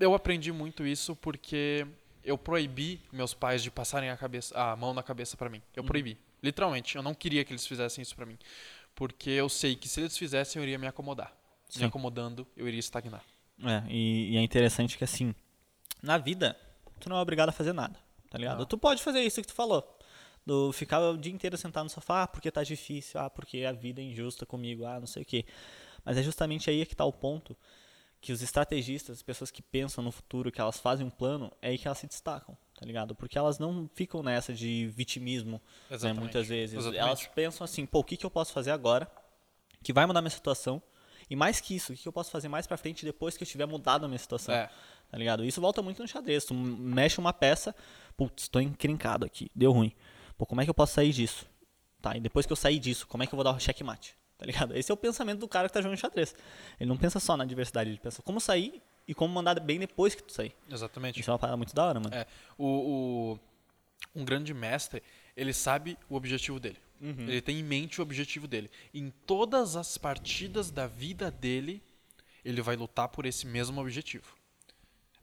[0.00, 1.86] eu aprendi muito isso porque
[2.24, 5.62] eu proibi meus pais de passarem a, cabeça, a mão na cabeça para mim.
[5.76, 5.86] Eu Uhum.
[5.86, 6.18] proibi.
[6.42, 6.96] Literalmente.
[6.96, 8.38] Eu não queria que eles fizessem isso para mim.
[8.94, 11.32] Porque eu sei que se eles fizessem, eu iria me acomodar.
[11.68, 11.80] Sim.
[11.80, 13.22] Me acomodando, eu iria estagnar.
[13.62, 15.34] É, e, e é interessante que assim,
[16.02, 16.56] na vida,
[17.00, 17.98] tu não é obrigado a fazer nada,
[18.30, 18.58] tá ligado?
[18.58, 18.66] Não.
[18.66, 19.98] Tu pode fazer isso que tu falou.
[20.46, 23.72] Do ficar o dia inteiro sentado no sofá, ah, porque tá difícil, ah, porque a
[23.72, 25.44] vida é injusta comigo, ah, não sei o quê.
[26.04, 27.56] Mas é justamente aí que tá o ponto
[28.24, 31.68] que os estrategistas, as pessoas que pensam no futuro, que elas fazem um plano, é
[31.68, 33.14] aí que elas se destacam, tá ligado?
[33.14, 35.60] Porque elas não ficam nessa de vitimismo,
[35.90, 36.74] né, muitas vezes.
[36.74, 37.02] Exatamente.
[37.02, 39.06] Elas pensam assim, pô, o que, que eu posso fazer agora
[39.82, 40.82] que vai mudar minha situação?
[41.28, 43.42] E mais que isso, o que que eu posso fazer mais pra frente depois que
[43.42, 44.54] eu tiver mudado a minha situação?
[44.54, 44.70] É.
[45.10, 45.44] Tá ligado?
[45.44, 46.46] Isso volta muito no xadrez.
[46.46, 47.76] Tu mexe uma peça,
[48.16, 49.92] putz, tô encrencado aqui, deu ruim.
[50.38, 51.44] Pô, como é que eu posso sair disso?
[52.00, 54.16] Tá, e depois que eu sair disso, como é que eu vou dar o checkmate?
[54.36, 54.76] Tá ligado?
[54.76, 56.34] Esse é o pensamento do cara que tá jogando xadrez.
[56.80, 60.14] Ele não pensa só na adversidade, ele pensa como sair e como mandar bem depois
[60.14, 60.52] que tu sair.
[60.70, 61.20] Exatamente.
[61.20, 62.14] Isso é uma parada muito da hora, mano.
[62.14, 62.26] É,
[62.58, 62.66] o,
[63.34, 63.38] o-
[64.14, 65.02] um grande mestre,
[65.36, 66.78] ele sabe o objetivo dele.
[67.00, 67.28] Uhum.
[67.28, 68.70] Ele tem em mente o objetivo dele.
[68.92, 71.82] Em todas as partidas da vida dele,
[72.44, 74.34] ele vai lutar por esse mesmo objetivo.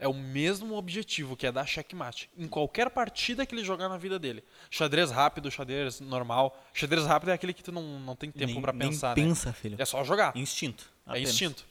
[0.02, 2.28] É o mesmo objetivo que é dar checkmate.
[2.36, 4.44] Em qualquer partida que ele jogar na vida dele.
[4.72, 6.60] Xadrez rápido, xadrez normal.
[6.74, 9.24] Xadrez rápido é aquele que tu não, não tem tempo nem, pra nem pensar, né?
[9.24, 9.76] pensa, filho.
[9.78, 10.36] É só jogar.
[10.36, 10.92] Instinto.
[11.06, 11.30] É apenas.
[11.30, 11.68] instinto.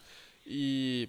[0.47, 1.09] E,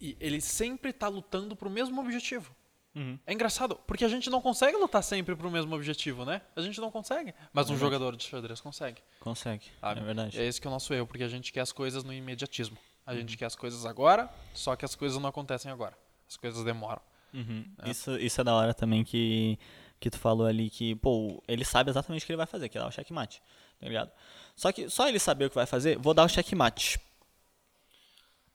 [0.00, 2.56] e ele sempre tá lutando pro mesmo objetivo.
[2.94, 3.18] Uhum.
[3.26, 6.40] É engraçado, porque a gente não consegue lutar sempre pro mesmo objetivo, né?
[6.56, 7.34] A gente não consegue.
[7.52, 7.80] Mas um Verdade.
[7.80, 9.02] jogador de xadrez consegue.
[9.20, 9.66] Consegue.
[9.78, 10.00] sabe?
[10.00, 10.40] É verdade.
[10.40, 12.78] É esse que é o nosso erro, porque a gente quer as coisas no imediatismo.
[13.08, 13.38] A gente Uhum.
[13.38, 15.96] quer as coisas agora, só que as coisas não acontecem agora.
[16.28, 17.00] As coisas demoram.
[17.32, 17.64] Uhum.
[17.86, 19.58] Isso, isso é da hora também que,
[19.98, 22.76] que tu falou ali que, pô, ele sabe exatamente o que ele vai fazer, que
[22.76, 23.42] é dar o checkmate,
[23.80, 24.10] tá ligado?
[24.54, 27.00] Só que só ele saber o que vai fazer, vou dar o checkmate.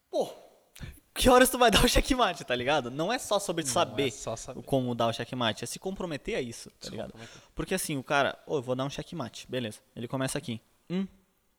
[0.10, 0.32] Pô,
[1.16, 2.92] que horas tu vai dar o checkmate, tá ligado?
[2.92, 4.62] Não é só sobre saber é só saber.
[4.64, 7.14] como dar o checkmate, é se comprometer a isso, tá Se ligado?
[7.56, 9.80] Porque assim, o cara, ô, eu vou dar um checkmate, beleza.
[9.96, 10.62] Ele começa aqui.
[10.90, 11.08] Hum,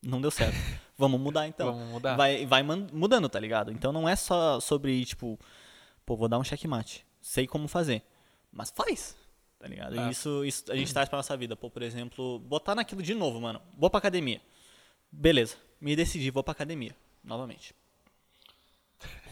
[0.04, 0.56] não deu certo.
[0.96, 1.72] Vamos mudar então.
[1.72, 2.16] Vamos mudar.
[2.16, 3.72] Vai, vai mudando, tá ligado?
[3.72, 5.38] Então não é só sobre, tipo,
[6.06, 7.04] pô, vou dar um checkmate.
[7.20, 8.02] Sei como fazer.
[8.52, 9.16] Mas faz.
[9.58, 9.98] Tá ligado?
[9.98, 10.06] É.
[10.06, 11.56] E isso, isso a gente traz pra nossa vida.
[11.56, 13.60] Pô, por exemplo, botar naquilo de novo, mano.
[13.76, 14.40] Vou pra academia.
[15.10, 15.56] Beleza.
[15.80, 16.94] Me decidi, vou pra academia.
[17.22, 17.74] Novamente.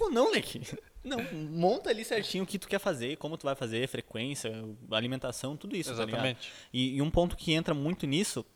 [0.00, 0.62] Ou não, Leque.
[1.04, 1.18] Não,
[1.50, 4.52] monta ali certinho o que tu quer fazer, como tu vai fazer, frequência,
[4.90, 6.04] alimentação, tudo isso, tá?
[6.04, 6.52] Exatamente.
[6.72, 8.46] E, e um ponto que entra muito nisso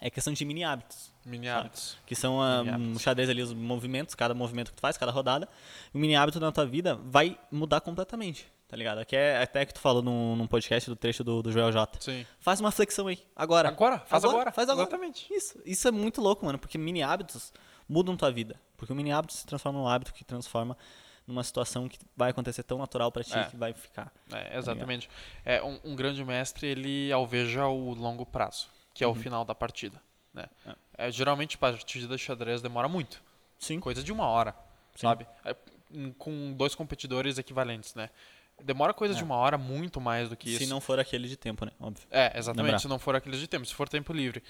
[0.00, 1.10] é questão de mini hábitos.
[1.24, 1.60] Mini Sabe?
[1.60, 1.98] hábitos.
[2.06, 2.78] Que são hábitos.
[2.80, 5.48] no xadrez ali os movimentos, cada movimento que tu faz, cada rodada.
[5.92, 9.04] O mini hábito na tua vida vai mudar completamente, tá ligado?
[9.04, 11.98] Que é até que tu falou num, num podcast do trecho do, do Joel J.
[12.00, 12.26] Sim.
[12.40, 13.68] Faz uma flexão aí, agora.
[13.68, 14.50] Agora, faz agora.
[14.52, 14.88] Faz agora.
[14.88, 15.26] Exatamente.
[15.32, 17.52] Isso, isso é muito louco, mano, porque mini hábitos
[17.88, 18.58] mudam tua vida.
[18.76, 20.76] Porque o mini hábito se transforma num hábito que transforma
[21.26, 23.44] numa situação que vai acontecer tão natural pra ti É.
[23.44, 24.10] que vai ficar.
[24.32, 25.08] É, exatamente.
[25.44, 29.54] É, um, um grande mestre, ele alveja o longo prazo, que é o final da
[29.54, 30.00] partida.
[30.32, 30.46] Né?
[30.96, 33.22] É, geralmente, partida de xadrez demora muito.
[33.58, 33.80] Sim.
[33.80, 34.52] Coisa de uma hora,
[34.94, 35.02] Sim.
[35.06, 35.26] sabe?
[35.44, 35.54] É,
[36.18, 38.10] com dois competidores equivalentes, né?
[38.62, 40.58] Demora coisa de uma hora muito mais do que isso.
[40.64, 41.72] Se não for aquele de tempo, né?
[41.80, 42.06] Óbvio.
[42.10, 42.78] É, exatamente, Lembrar.
[42.78, 44.42] se não for aqueles de tempo, se for tempo livre.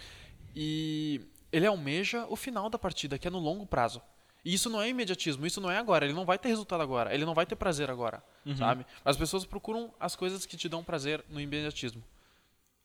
[0.54, 1.20] E
[1.52, 4.02] ele almeja o final da partida, que é no longo prazo.
[4.44, 7.14] E isso não é imediatismo, isso não é agora, ele não vai ter resultado agora,
[7.14, 8.56] ele não vai ter prazer agora, Uhum.
[8.56, 8.86] sabe?
[9.04, 12.02] As pessoas procuram as coisas que te dão prazer no imediatismo.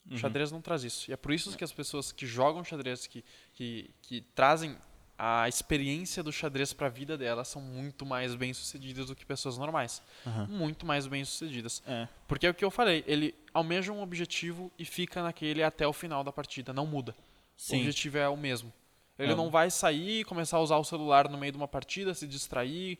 [0.10, 0.16] Uhum.
[0.16, 1.10] O xadrez não traz isso.
[1.10, 4.78] E é por isso que as pessoas que jogam xadrez, que, que, que trazem
[5.18, 9.58] a experiência do xadrez para a vida delas, são muito mais bem-sucedidas do que pessoas
[9.58, 10.02] normais.
[10.28, 10.48] Aham.
[10.48, 11.82] Muito mais bem-sucedidas.
[11.88, 12.08] É.
[12.28, 15.94] Porque é o que eu falei, ele almeja um objetivo e fica naquele até o
[15.94, 17.14] final da partida, não muda.
[17.58, 17.78] O Sim.
[17.80, 18.72] objetivo é o mesmo.
[19.18, 19.36] Ele É.
[19.36, 22.28] não vai sair e começar a usar o celular no meio de uma partida, se
[22.28, 23.00] distrair,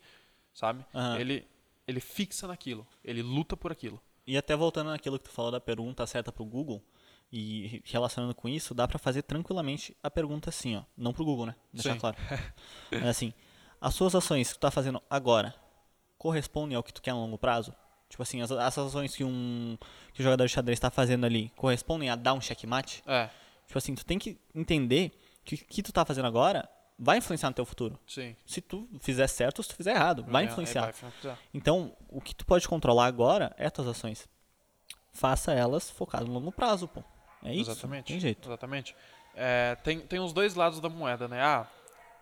[0.54, 0.82] sabe?
[0.94, 1.20] Aham.
[1.20, 1.46] Ele,
[1.86, 4.00] ele fixa naquilo, ele luta por aquilo.
[4.26, 6.82] E até voltando naquilo que tu falou da pergunta certa pro Google,
[7.32, 10.82] e relacionando com isso, dá pra fazer tranquilamente a pergunta assim, ó.
[10.96, 11.54] Não pro Google, né?
[11.72, 11.98] Deixar Sim.
[12.00, 12.16] claro.
[12.90, 13.32] Mas assim,
[13.80, 15.54] as suas ações que tu tá fazendo agora
[16.18, 17.74] correspondem ao que tu quer a longo prazo?
[18.08, 19.76] Tipo assim, as, as ações que um
[20.12, 23.02] que o jogador de xadrez tá fazendo ali correspondem a dar um checkmate?
[23.06, 23.28] É,
[23.66, 25.10] Tipo assim, tu tem que entender
[25.44, 27.98] que o que tu tá fazendo agora vai influenciar no teu futuro.
[28.06, 28.34] sim.
[28.46, 30.82] Se tu fizer certo ou se tu fizer errado, vai É, influenciar.
[30.82, 31.38] Vai influenciar.
[31.52, 34.26] Então, o que tu pode controlar agora é as tuas ações.
[35.12, 37.02] Faça elas focadas no longo prazo, pô.
[37.46, 37.70] É isso.
[37.70, 38.06] Exatamente.
[38.06, 38.48] Tem jeito.
[38.48, 38.94] Exatamente.
[39.34, 41.42] É, tem, tem os dois lados da moeda, né?
[41.42, 41.66] Ah,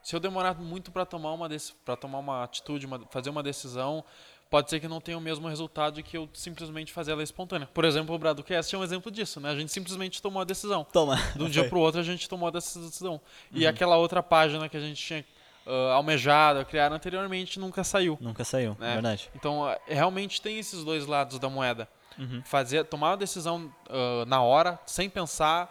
[0.03, 1.49] se eu demorar muito para tomar uma
[1.85, 4.05] para tomar uma atitude, uma- fazer uma decisão,
[4.51, 7.69] pode ser que não tenha o mesmo resultado que eu simplesmente fazer ela espontânea.
[7.73, 9.51] Por exemplo, o Bradcast é um exemplo disso, né?
[9.51, 10.85] A gente simplesmente tomou a decisão.
[10.93, 11.17] Toma.
[11.35, 13.21] De um dia pro outro a gente tomou essa decisão.
[13.53, 15.25] E aquela outra página que a gente tinha
[15.67, 18.19] uh, almejado, criado anteriormente, nunca saiu.
[18.21, 18.95] Nunca saiu, né?
[18.95, 19.31] verdade.
[19.35, 21.89] Então, uh, realmente tem esses dois lados da moeda.
[22.19, 22.43] Uhum.
[22.45, 25.69] Fazer, tomar uma decisão uh, na hora, sem pensar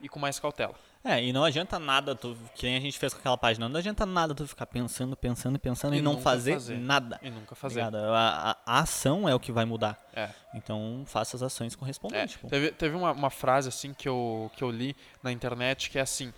[0.00, 0.74] e com mais cautela.
[1.06, 3.78] É, e não adianta nada, tu, que nem a gente fez com aquela página, não
[3.78, 6.78] adianta nada tu ficar pensando, pensando pensando e, E não fazer, fazer.
[6.78, 7.20] nada.
[7.22, 7.82] E nunca fazer.
[7.82, 9.98] A, a- ação é o que vai mudar.
[10.14, 10.30] É.
[10.54, 12.36] Então faça as ações É, correspondentes.
[12.38, 12.48] pô.
[12.48, 16.02] teve teve uma, uma frase assim que eu, que eu li na internet que é
[16.02, 16.32] assim: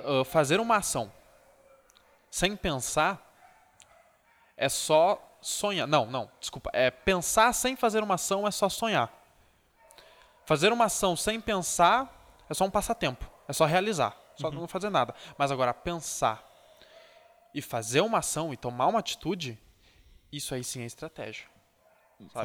[0.00, 1.12] ah, fazer uma ação
[2.30, 3.20] sem pensar
[4.56, 5.86] é só sonhar.
[5.86, 6.70] Não, não, desculpa.
[6.72, 9.12] É pensar sem fazer uma ação é só sonhar.
[10.46, 13.30] Fazer uma ação sem pensar é só um passatempo.
[13.48, 14.16] É só realizar.
[14.36, 15.14] Só não fazer nada.
[15.38, 16.44] Mas agora, pensar
[17.54, 19.56] e fazer uma ação e tomar uma atitude,
[20.32, 21.46] isso aí sim é estratégia.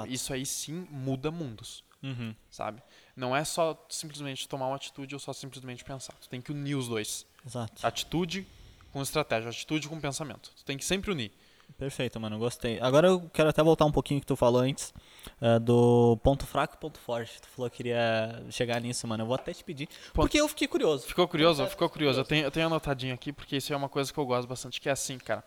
[0.07, 2.33] Isso aí sim muda mundos Uhum.
[2.49, 2.81] sabe?
[3.15, 6.13] Não é só simplesmente tomar uma atitude ou só simplesmente pensar.
[6.21, 7.25] Tu tem que unir os dois.
[7.45, 7.85] Exato.
[7.85, 8.47] Atitude
[8.93, 10.51] com estratégia, atitude com pensamento.
[10.55, 11.31] Tu tem que sempre unir.
[11.79, 12.77] Perfeito, mano, gostei.
[12.81, 14.93] Agora eu quero até voltar um pouquinho que tu falou antes,
[15.41, 17.41] eh, do ponto fraco e ponto forte.
[17.41, 19.23] Tu falou que queria chegar nisso, mano.
[19.23, 21.07] Eu vou até te pedir, porque eu fiquei curioso.
[21.07, 21.65] Ficou curioso?
[21.67, 22.19] Ficou curioso.
[22.19, 24.81] Eu tenho, eu tenho anotadinho aqui porque isso é uma coisa que eu gosto bastante,
[24.81, 25.41] que é assim, cara.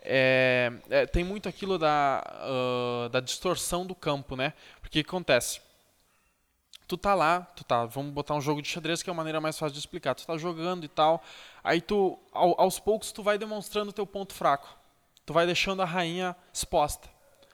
[0.00, 4.54] É, é, tem muito aquilo da, ah, da distorção do campo, né?
[4.80, 5.60] Porque o que acontece?
[6.86, 9.38] Tu tá lá, tu tá, vamos botar um jogo de xadrez que é a maneira
[9.38, 10.14] mais fácil de explicar.
[10.14, 11.22] Tu tá jogando e tal,
[11.62, 14.77] aí tu, ao- aos poucos, tu vai demonstrando o teu ponto fraco.
[15.28, 17.06] Tu vai deixando a rainha exposta.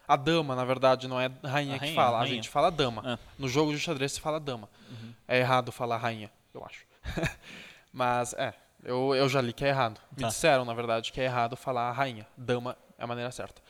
[0.07, 2.35] A dama, na verdade, não é rainha A que rainha, fala, a rainha.
[2.37, 3.03] gente fala dama.
[3.05, 3.19] Ah.
[3.37, 4.71] No jogo de xadrez se fala dama.
[5.27, 6.85] É errado falar rainha, eu acho.
[7.93, 10.01] Mas, é, eu, eu já li que é errado.
[10.13, 10.29] Me Tá.
[10.29, 12.25] disseram, na verdade, que é errado falar rainha.
[12.37, 13.61] Dama é a maneira certa.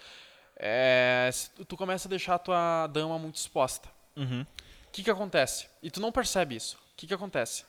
[0.55, 1.31] É,
[1.67, 3.89] tu, começa a deixar a tua dama muito exposta.
[4.17, 4.43] Uhum.
[4.43, 5.67] O que que acontece?
[5.83, 6.77] E tu não percebe isso.
[6.77, 7.65] O que que acontece?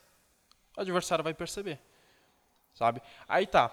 [0.75, 1.79] O adversário vai perceber.
[2.73, 3.01] Sabe?
[3.25, 3.71] Aí tá.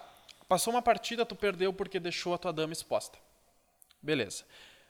[0.52, 3.18] Passou uma partida, tu perdeu porque deixou a tua dama exposta.
[4.02, 4.44] Beleza.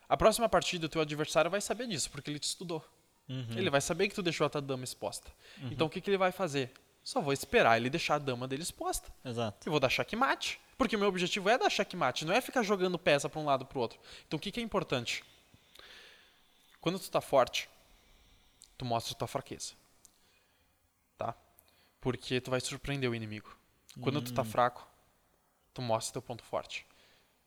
[0.09, 2.85] A próxima partida, o teu adversário vai saber disso, porque ele te estudou.
[3.29, 3.46] Uhum.
[3.57, 5.31] Ele vai saber que tu deixou a tua dama exposta.
[5.70, 6.72] Então o que, que ele vai fazer?
[7.05, 9.09] Só vou esperar ele deixar a dama dele exposta.
[9.25, 9.64] Exato.
[9.64, 10.59] Eu vou dar checkmate.
[10.77, 13.64] Porque o meu objetivo é dar checkmate, não é ficar jogando peça para um lado
[13.64, 14.01] para o outro.
[14.27, 15.22] Então o que, que é importante?
[16.81, 17.70] Quando tu tá forte,
[18.77, 19.75] tu mostra tua fraqueza.
[21.16, 21.37] Tá?
[22.01, 23.57] Porque tu vai surpreender o inimigo.
[24.01, 24.90] Quando tu tá fraco,
[25.72, 26.87] tu mostra teu ponto forte.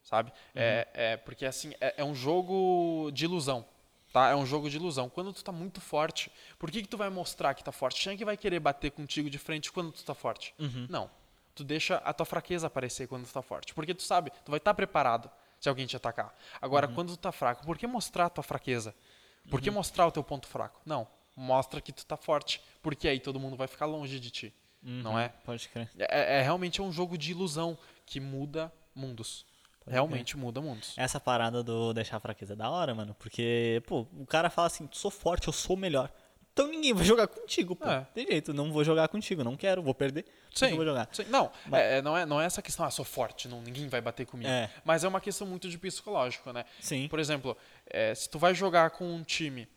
[0.04, 0.32] Sabe?
[0.54, 3.66] É, é porque assim, é, é um jogo de ilusão.
[4.14, 4.30] Tá?
[4.30, 5.10] É um jogo de ilusão.
[5.10, 8.02] Quando tu tá muito forte, por que, que tu vai mostrar que tá forte?
[8.02, 10.54] Quem é que vai querer bater contigo de frente quando tu tá forte?
[10.90, 11.10] Não.
[11.54, 13.74] Tu deixa a tua fraqueza aparecer quando tu tá forte.
[13.74, 16.34] Porque tu sabe, tu vai estar preparado se alguém te atacar.
[16.62, 18.96] Agora, quando tu tá fraco, por que mostrar a tua fraqueza?
[19.50, 20.80] Por que mostrar o teu ponto fraco?
[20.86, 21.08] Não.
[21.36, 22.62] Mostra que tu tá forte.
[22.82, 24.54] Porque aí todo mundo vai ficar longe de ti.
[24.88, 25.30] Não é?
[25.44, 25.90] Pode crer.
[25.98, 29.46] É, é realmente um jogo de ilusão que muda mundos.
[29.88, 30.94] Realmente muda mundos.
[30.98, 33.16] Essa parada do deixar a fraqueza é da hora, mano.
[33.20, 36.12] Porque, pô, o cara fala assim, sou forte, eu sou o melhor.
[36.54, 37.88] Então ninguém vai jogar contigo, pô.
[37.90, 38.02] É.
[38.14, 40.26] Tem jeito, não vou jogar contigo, não quero, vou perder.
[40.54, 41.10] Sim, eu vou jogar.
[41.12, 41.26] sim.
[41.30, 43.88] Não, Mas- é, é, não, é, não é essa questão, ah, sou forte, não, ninguém
[43.88, 44.50] vai bater comigo.
[44.50, 44.70] É.
[44.84, 46.64] Mas é uma questão muito de psicológico, né?
[46.80, 47.08] Sim.
[47.08, 49.68] Por exemplo, é, se tu vai jogar com um time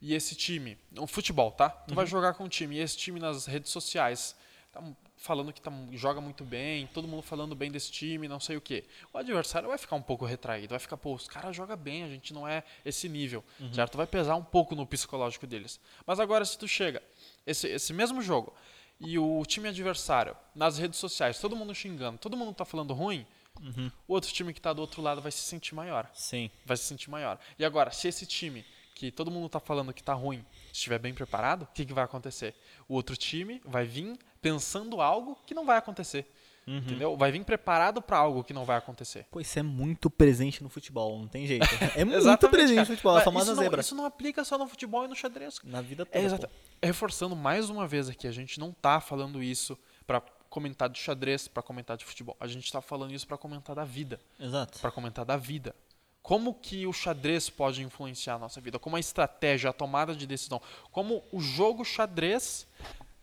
[0.00, 1.68] e esse time, um futebol, tá?
[1.70, 1.96] Tu Uhum.
[1.96, 4.36] vai jogar com um time e esse time nas redes sociais
[4.82, 8.56] tá falando que tá, joga muito bem, todo mundo falando bem desse time, não sei
[8.56, 8.84] o quê.
[9.12, 12.08] O adversário vai ficar um pouco retraído, vai ficar, pô, os caras jogam bem, a
[12.08, 13.72] gente não é esse nível, Uhum.
[13.72, 13.96] certo?
[13.96, 15.80] Vai pesar um pouco no psicológico deles.
[16.06, 17.02] Mas agora, se tu chega,
[17.46, 18.54] esse, esse mesmo jogo,
[19.00, 23.26] e o time adversário, nas redes sociais, todo mundo xingando, todo mundo tá falando ruim,
[23.60, 23.90] Uhum.
[24.06, 26.48] o outro time que tá do outro lado vai se sentir maior Sim.
[26.64, 27.40] vai se sentir maior.
[27.58, 28.64] E agora, se esse time
[28.94, 32.04] que todo mundo tá falando que tá ruim estiver bem preparado, o que, que vai
[32.04, 32.54] acontecer?
[32.88, 36.30] O outro time vai vir pensando algo que não vai acontecer.
[36.66, 36.76] Uhum.
[36.78, 37.16] Entendeu?
[37.16, 39.26] Vai vir preparado para algo que não vai acontecer.
[39.30, 41.66] Pô, isso é muito presente no futebol, não tem jeito.
[41.96, 42.80] É muito presente cara.
[42.80, 43.80] no futebol, a Mas famosa isso não, zebra.
[43.80, 45.58] Isso não aplica só no futebol e no xadrez.
[45.64, 46.18] Na vida toda.
[46.18, 46.26] É, pô.
[46.26, 46.50] exata-
[46.82, 51.48] Reforçando mais uma vez aqui, a gente não tá falando isso para comentar de xadrez,
[51.48, 52.36] para comentar de futebol.
[52.38, 54.20] A gente tá falando isso para comentar da vida.
[54.38, 54.78] Exato.
[54.78, 55.74] para comentar da vida.
[56.22, 58.78] Como que o xadrez pode influenciar a nossa vida?
[58.78, 62.66] Como a estratégia, a tomada de decisão, como o jogo xadrez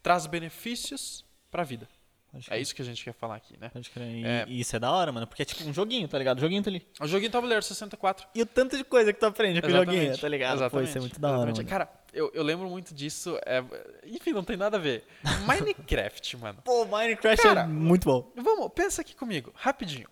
[0.01, 1.87] traz benefícios para a vida.
[2.49, 3.69] É isso que a gente quer falar aqui, né?
[3.69, 4.07] Pode crer.
[4.09, 4.45] E, É.
[4.47, 5.25] e isso é da hora, mano.
[5.25, 6.37] Porque é tipo um joguinho, tá ligado?
[6.37, 6.85] O joguinho tá ali.
[6.99, 8.27] O joguinho tabuleiro 64.
[8.35, 10.57] E o tanto de coisa que tu aprende com o joguinho, tá ligado?
[10.57, 10.89] Pô, Exatamente.
[10.89, 11.63] isso é muito da hora.
[11.63, 13.39] Cara, eu, eu lembro muito disso.
[13.45, 13.63] é,
[14.05, 15.05] Enfim, não tem nada a ver.
[15.47, 16.59] Minecraft, mano.
[16.65, 18.29] Pô, Minecraft Cara, é muito bom.
[18.35, 20.09] Vamos, pensa aqui comigo, rapidinho.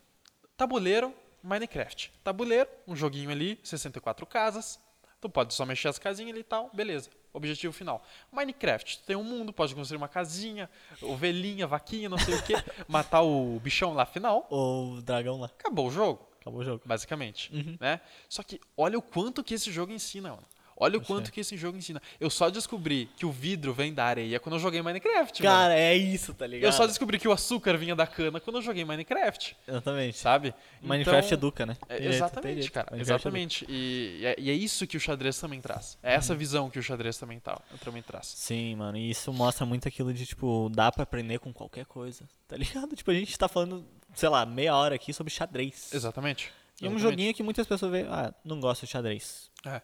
[0.56, 2.12] Tabuleiro, Minecraft.
[2.24, 4.80] Tabuleiro, um joguinho ali, 64 casas.
[5.20, 7.10] Tu pode só mexer as casinhas ali e tal, beleza.
[7.32, 8.04] Objetivo final.
[8.32, 10.70] Minecraft, tu tem um mundo, pode construir uma casinha,
[11.02, 12.54] ovelhinha, vaquinha, não sei o que,
[12.88, 14.48] matar o bichão lá final.
[14.50, 15.48] O dragão lá.
[15.48, 16.82] Acabou o jogo, Acabou o jogo.
[16.86, 17.54] basicamente.
[17.54, 17.78] Uhum.
[17.80, 18.02] Né?
[18.30, 20.44] Só que olha o quanto que esse jogo ensina, mano.
[20.78, 22.02] Olha o quanto que esse jogo ensina.
[22.20, 25.56] Eu só descobri que o vidro vem da areia quando eu joguei Minecraft, mano.
[25.56, 26.68] Cara, é isso, tá ligado?
[26.70, 30.18] Eu só descobri que o açúcar vinha da cana quando eu joguei Minecraft, Exatamente.
[30.18, 30.54] sabe?
[30.82, 31.78] Minecraft Então, educa, né?
[31.90, 32.72] é, exatamente, jeito.
[32.72, 32.88] cara.
[32.92, 33.66] Minecraft Exatamente.
[33.70, 35.98] E, e é, e é isso que o xadrez também traz.
[36.04, 36.16] É Uhum.
[36.18, 38.28] essa visão que o xadrez também, tá, também traz.
[38.28, 42.24] Sim, mano, e isso mostra muito aquilo de, tipo, dá pra aprender com qualquer coisa,
[42.48, 42.96] tá ligado?
[42.96, 45.94] Tipo, a gente tá falando, sei lá, meia hora aqui sobre xadrez.
[45.94, 46.52] Exatamente.
[46.82, 49.50] E é um joguinho que muitas pessoas veem, ah, não gosto de xadrez.
[49.66, 49.80] É.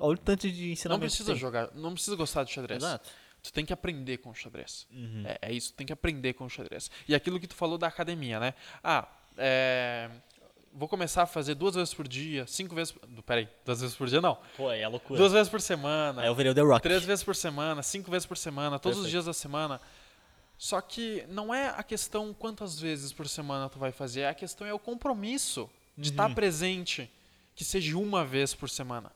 [0.00, 1.40] Olha o tanto de Não ensinamento precisa que tem.
[1.40, 2.82] jogar, não precisa gostar de xadrez.
[2.82, 3.08] Exato.
[3.42, 4.86] Tu tem que aprender com o xadrez.
[4.90, 5.22] Uhum.
[5.26, 6.90] É, é isso, tu tem que aprender com o xadrez.
[7.06, 8.54] E aquilo que tu falou da academia, né?
[8.82, 10.10] Ah, é,
[10.72, 12.94] vou começar a fazer duas vezes por dia, cinco vezes.
[13.26, 14.38] Peraí, duas vezes por dia não.
[14.56, 15.18] Pô, é loucura.
[15.18, 16.22] Duas vezes por semana.
[16.22, 16.82] Aí eu virei o The Rock.
[16.82, 19.12] Três vezes por semana, cinco vezes por semana, todos os Perfeito.
[19.12, 19.80] dias da semana.
[20.56, 24.66] Só que não é a questão quantas vezes por semana tu vai fazer, a questão
[24.66, 26.34] é o compromisso de estar Uhum.
[26.34, 27.10] presente,
[27.54, 29.12] que seja uma vez por semana.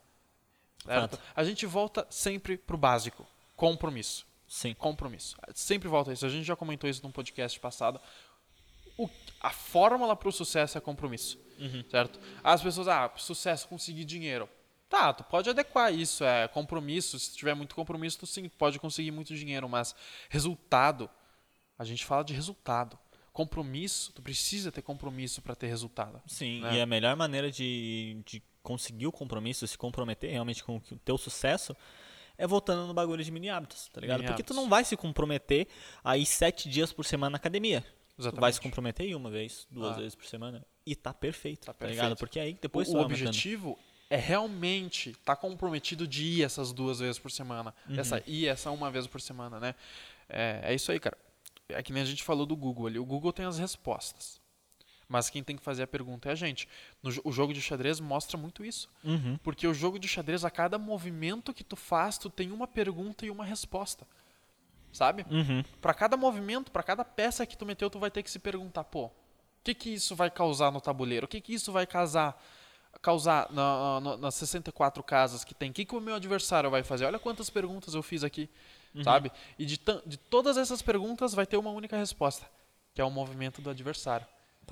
[0.85, 1.19] Certo?
[1.35, 4.27] A gente volta sempre pro básico, compromisso.
[4.47, 4.73] Sim.
[4.75, 5.37] Compromisso.
[5.55, 6.25] Sempre volta a isso.
[6.25, 8.01] A gente já comentou isso num podcast passado.
[8.97, 9.11] O-
[9.41, 11.38] a fórmula para o sucesso é compromisso.
[11.59, 11.85] Uhum.
[11.91, 12.19] Certo?
[12.43, 14.49] As pessoas, ah, sucesso, conseguir dinheiro.
[14.88, 17.19] Tá, tu pode adequar isso, é compromisso.
[17.19, 19.95] Se tiver muito compromisso, tu sim pode conseguir muito dinheiro, mas
[20.31, 21.11] resultado,
[21.79, 22.99] a gente fala de resultado.
[23.31, 26.21] Compromisso, tu precisa ter compromisso para ter resultado.
[26.27, 26.77] Sim, né?
[26.77, 30.99] e a melhor maneira de, de conseguir o compromisso, se comprometer realmente com o o
[30.99, 31.75] teu sucesso,
[32.37, 34.19] é voltando no bagulho de mini hábitos, tá ligado?
[34.19, 34.57] Mini Porque tu hábitos.
[34.63, 35.67] não vai se comprometer
[36.05, 37.81] a ir sete dias por semana na academia.
[37.81, 38.61] Tu vai se Exatamente.
[38.61, 40.01] comprometer em uma vez, duas Ah.
[40.01, 40.65] vezes por semana.
[40.85, 42.01] E tá perfeito, Tá tá, ligado?
[42.17, 42.19] perfeito.
[42.19, 43.29] Porque aí O, depois tu o vai aumentando.
[43.29, 43.79] objetivo
[44.11, 47.75] é realmente estar comprometido de ir essas duas vezes por semana.
[47.89, 47.99] Uhum.
[47.99, 49.75] Essa ir essa uma vez por semana, né?
[50.29, 51.17] É, é isso aí, cara.
[51.69, 52.99] É que nem a gente falou do Google ali.
[52.99, 54.41] O Google tem as respostas.
[55.09, 56.68] Mas quem tem que fazer a pergunta é a gente.
[57.03, 58.90] No o jogo de xadrez mostra muito isso.
[59.03, 59.38] Uhum.
[59.42, 63.25] Porque o jogo de xadrez, a cada movimento que tu faz, tu tem uma pergunta
[63.25, 64.07] e uma resposta.
[64.92, 65.25] Sabe?
[65.31, 65.62] Uhum.
[65.81, 68.85] Pra cada movimento, pra cada peça que tu meteu, tu vai ter que se perguntar,
[68.85, 69.12] pô, o
[69.64, 71.25] que que isso vai causar no tabuleiro?
[71.25, 72.38] O que que isso vai causar,
[73.03, 75.71] causar na, na- nas 64 casas que tem?
[75.71, 77.05] O que que o meu adversário vai fazer?
[77.07, 78.49] Olha quantas perguntas eu fiz aqui,
[79.03, 79.31] sabe?
[79.59, 82.47] E de, de todas essas perguntas vai ter uma única resposta,
[82.94, 84.27] que é o movimento do adversário.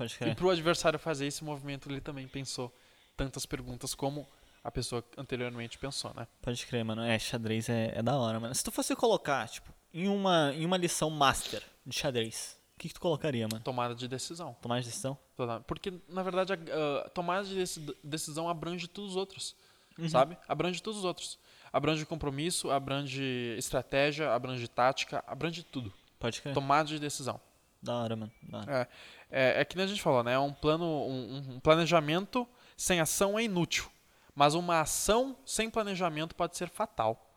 [0.05, 0.35] E crer.
[0.35, 2.73] pro adversário fazer esse movimento, ele também pensou
[3.15, 4.27] tantas perguntas como
[4.63, 6.27] a pessoa anteriormente pensou, né?
[6.41, 7.01] Pode crer, mano.
[7.01, 8.53] É, xadrez é, é da hora, mano.
[8.53, 12.89] Se tu fosse colocar, tipo, em uma, em uma lição master de xadrez, o que,
[12.89, 13.63] que tu colocaria, mano?
[13.63, 14.55] Tomada de decisão.
[14.61, 15.17] Tomar de decisão?
[15.65, 19.55] Porque, na verdade, a, a tomada de deci- decisão abrange todos os outros,
[19.97, 20.07] Uhum.
[20.09, 20.37] sabe?
[20.47, 21.39] Abrange todos os outros.
[21.73, 25.91] Abrange compromisso, abrange estratégia, abrange tática, abrange tudo.
[26.19, 26.53] Pode crer.
[26.53, 27.39] Tomada de decisão.
[27.81, 28.31] Da hora, mano.
[28.43, 28.89] Da hora.
[29.29, 30.33] É, é, é que nem a gente falou, né?
[30.33, 33.89] É um plano, um, um planejamento sem ação é inútil.
[34.35, 37.27] Mas uma ação sem planejamento pode ser fatal.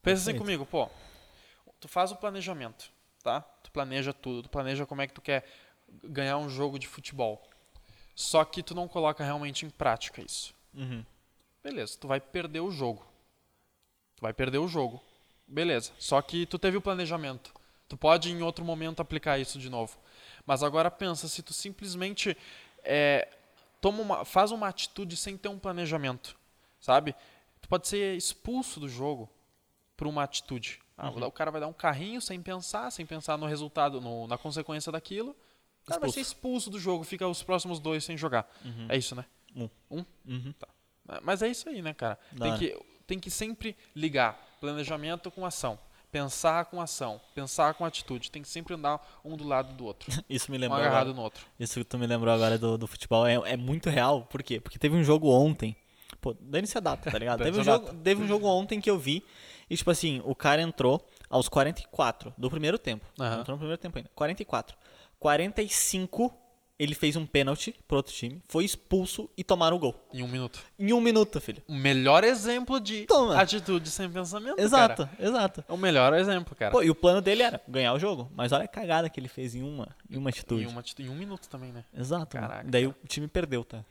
[0.00, 0.88] Pensa assim comigo, pô.
[1.80, 2.90] Tu faz o planejamento,
[3.22, 3.40] tá?
[3.40, 5.44] Tu planeja tudo, tu planeja como é que tu quer
[6.04, 7.42] ganhar um jogo de futebol.
[8.14, 10.54] Só que tu não coloca realmente em prática isso.
[10.74, 11.04] Uhum.
[11.62, 13.06] Beleza, tu vai perder o jogo.
[14.16, 15.02] Tu vai perder o jogo.
[15.46, 15.92] Beleza.
[15.98, 17.52] Só que tu teve o planejamento.
[17.88, 19.98] Tu pode em outro momento aplicar isso de novo.
[20.46, 22.36] Mas agora pensa, se tu simplesmente
[22.84, 23.28] é,
[23.80, 26.36] toma uma, faz uma atitude sem ter um planejamento,
[26.80, 27.14] sabe?
[27.62, 29.28] Tu pode ser expulso do jogo
[29.96, 30.80] por uma atitude.
[30.96, 31.24] Ah, Uhum.
[31.26, 34.90] O cara vai dar um carrinho sem pensar, sem pensar no resultado, no- na consequência
[34.92, 35.30] daquilo.
[35.82, 38.46] O cara vai ser expulso do jogo, fica os próximos dois sem jogar.
[38.88, 39.24] É isso, né?
[39.56, 39.68] Um.
[39.90, 40.04] Um?
[40.26, 40.54] Uhum.
[41.22, 42.18] Mas é isso aí, né, cara?
[42.36, 42.58] Tem hora.
[42.58, 45.78] que, tem que sempre ligar planejamento com ação.
[46.10, 47.20] Pensar com ação.
[47.34, 48.30] Pensar com atitude.
[48.30, 50.10] Tem que sempre andar um do lado do outro.
[50.28, 50.80] Isso me Um lembrou.
[50.80, 51.46] agarrado Agora, no outro.
[51.60, 54.22] isso que tu me lembrou agora do, do futebol é, é muito real.
[54.22, 54.58] Por quê?
[54.60, 55.76] Porque teve um jogo ontem.
[56.20, 57.42] Pô, dane-se a data, tá ligado?
[57.44, 59.22] teve, um jogo, teve um jogo ontem que eu vi.
[59.70, 63.04] E, tipo assim, o cara entrou aos 44 do primeiro tempo.
[63.20, 63.40] Aham.
[63.40, 64.10] Entrou no primeiro tempo ainda.
[64.14, 64.74] 44.
[65.20, 66.32] 45,
[66.78, 68.40] ele fez um pênalti pro outro time.
[68.48, 69.94] Foi expulso e tomaram o gol.
[70.12, 70.60] Em um minuto.
[70.78, 71.62] Em um minuto, filho.
[71.66, 73.40] O melhor exemplo de Toma.
[73.40, 75.10] atitude sem pensamento, Exato, cara.
[75.18, 75.64] exato.
[75.68, 76.70] É o melhor exemplo, cara.
[76.70, 78.30] Pô, e o plano dele era ganhar o jogo.
[78.34, 80.62] Mas olha a cagada que ele fez em uma, Em uma atitude.
[80.62, 81.84] Em, uma em um minuto também, né?
[81.96, 82.36] Exato.
[82.36, 83.84] Caraca, daí o time perdeu, tá?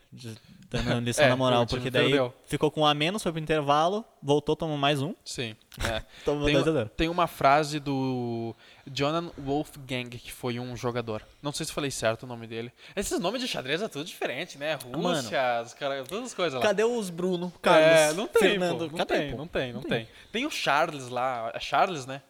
[0.69, 2.33] Dando lição É, na moral, porque daí perdeu.
[2.45, 5.55] ficou com um a menos, foi pro intervalo, voltou, tomou mais um, Sim.
[5.84, 5.99] É.
[6.25, 8.55] Tem, 2 a 0 tem uma frase do
[8.91, 11.21] Jonan Wolfgang, que foi um jogador.
[11.41, 12.71] Não sei se falei certo o nome dele.
[12.95, 14.75] Esses nomes de xadrez é tudo diferente, né?
[14.75, 16.65] Rússia, os cara, todas as coisas lá.
[16.65, 18.89] Cadê os Bruno, É, Carlos, não tem, Fernando?
[18.89, 19.38] pô, não tem, pô?
[19.38, 20.09] não tem, não Não tem.
[20.32, 22.21] Tem o Charles lá, é Charles, né?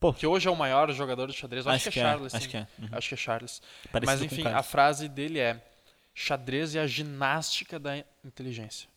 [0.00, 0.12] Pô.
[0.12, 1.64] Que hoje é o maior jogador de xadrez.
[1.66, 2.50] Acho, Acho que é que é, Charles, acho sim.
[2.50, 2.88] que é, uhum.
[2.90, 3.62] Acho que é Charles.
[3.92, 5.62] Parecido Mas enfim, a frase dele é:
[6.14, 8.88] xadrez é a ginástica da inteligência.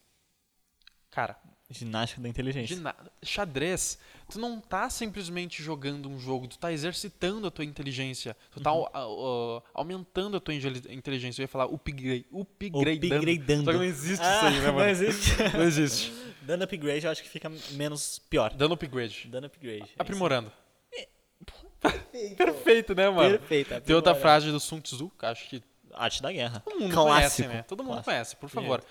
[1.12, 1.38] Cara,
[1.68, 2.76] Ginástica da inteligência.
[2.76, 3.98] gina- xadrez,
[4.30, 8.38] tu não tá simplesmente jogando um jogo, tu tá exercitando a tua inteligência.
[8.52, 8.64] Tu Uhum.
[8.64, 11.42] tá au- au- aumentando a tua inteligência.
[11.42, 13.16] Eu ia falar upgrade, upgradando.
[13.18, 13.64] Upgradando.
[13.66, 14.90] Só que não existe Ah, isso aí, né, não mano?
[14.90, 15.32] existe.
[15.58, 16.14] Não existe.
[16.44, 18.54] Dando upgrade eu acho que fica menos pior.
[18.54, 19.28] Dando upgrade.
[19.28, 19.90] Dando upgrade.
[19.98, 20.52] Aprimorando.
[21.82, 22.36] Perfeito.
[22.36, 23.40] Perfeito, né, mano?
[23.40, 23.82] Perfeito.
[23.82, 25.64] Tem outra frase do Sun Tzu, que acho que
[25.94, 26.60] Arte da guerra.
[26.60, 27.14] todo mundo Clássico.
[27.16, 27.64] conhece, né?
[27.64, 28.12] Todo mundo Clássico.
[28.12, 28.84] conhece, por favor.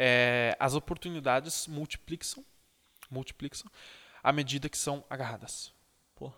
[0.00, 2.44] É, as oportunidades multiplicam,
[3.10, 3.68] multiplicam
[4.22, 5.72] à medida que são agarradas.
[6.14, 6.32] Pô,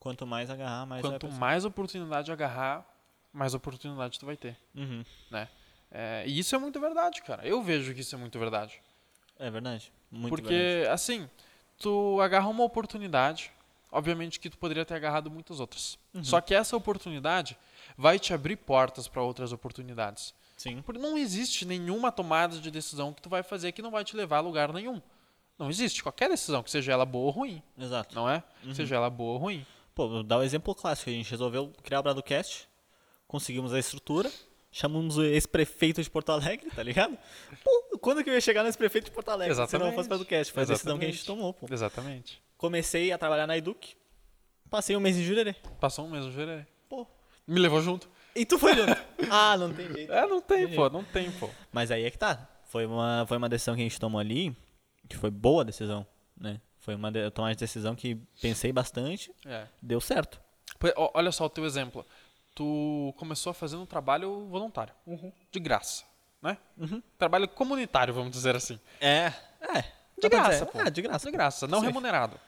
[0.00, 2.82] quanto mais agarrar, mais Quanto mais oportunidade agarrar,
[3.30, 5.04] mais oportunidade tu vai ter, Uhum.
[5.30, 5.48] né?
[5.90, 7.46] É, e isso é muito verdade, cara.
[7.46, 8.80] Eu vejo que isso é muito verdade.
[9.38, 9.92] É verdade.
[10.10, 10.88] Muito Porque, verdade.
[10.94, 11.28] assim,
[11.78, 13.52] tu agarra uma oportunidade,
[13.92, 15.98] obviamente que tu poderia ter agarrado muitas outras.
[16.14, 16.24] Uhum.
[16.24, 17.54] Só que essa oportunidade
[17.98, 20.34] vai te abrir portas para outras oportunidades.
[20.56, 20.82] Sim.
[20.82, 24.16] Porque não existe nenhuma tomada de decisão que tu vai fazer que não vai te
[24.16, 25.00] levar a lugar nenhum.
[25.58, 26.02] Não existe.
[26.02, 28.14] Qualquer decisão, que seja ela boa ou ruim, Exato.
[28.14, 28.42] não é?
[28.64, 28.74] Uhum.
[28.74, 29.66] Seja ela boa ou ruim.
[29.94, 31.10] Pô, vou dar o exemplo clássico.
[31.10, 32.68] A gente resolveu criar o Bradocast,
[33.28, 34.30] conseguimos a estrutura,
[34.72, 37.16] chamamos o ex-prefeito de Porto Alegre, tá ligado?
[37.62, 39.94] Pô, quando que eu ia chegar nesse prefeito de Porto Alegre se não Exatamente.
[39.94, 40.52] fosse Bradocast?
[40.52, 41.40] Foi a decisão que a gente Exatamente.
[41.40, 41.66] tomou, pô.
[41.72, 42.42] Exatamente.
[42.56, 43.94] Comecei a trabalhar na Educ,
[44.68, 45.54] passei um mês em Jurerê.
[45.80, 46.66] Passou um mês, eu jurei.
[46.88, 47.06] Pô,
[47.46, 48.08] Me levou junto.
[48.34, 48.92] E tu foi junto?
[49.30, 50.12] ah, não tem jeito.
[50.12, 51.48] É, não tem, pô, não tem, pô.
[51.72, 52.48] Mas aí é que tá.
[52.64, 54.56] Foi uma, foi uma decisão que a gente tomou ali,
[55.08, 56.06] que foi boa a decisão,
[56.36, 56.60] né?
[56.80, 59.66] Foi uma de, tomada de decisão que pensei bastante, É.
[59.80, 60.40] deu certo.
[61.14, 62.04] Olha só o teu exemplo.
[62.54, 64.92] Tu começou fazendo um trabalho voluntário.
[65.50, 66.04] De graça,
[66.42, 66.58] né?
[66.76, 67.02] Uhum.
[67.18, 68.78] Trabalho comunitário, vamos dizer assim.
[69.00, 69.82] É, é.
[70.20, 70.66] De pra graça, dizer.
[70.66, 70.80] pô.
[70.80, 71.26] É, de graça.
[71.26, 71.86] De graça, não Sim.
[71.86, 72.38] remunerado.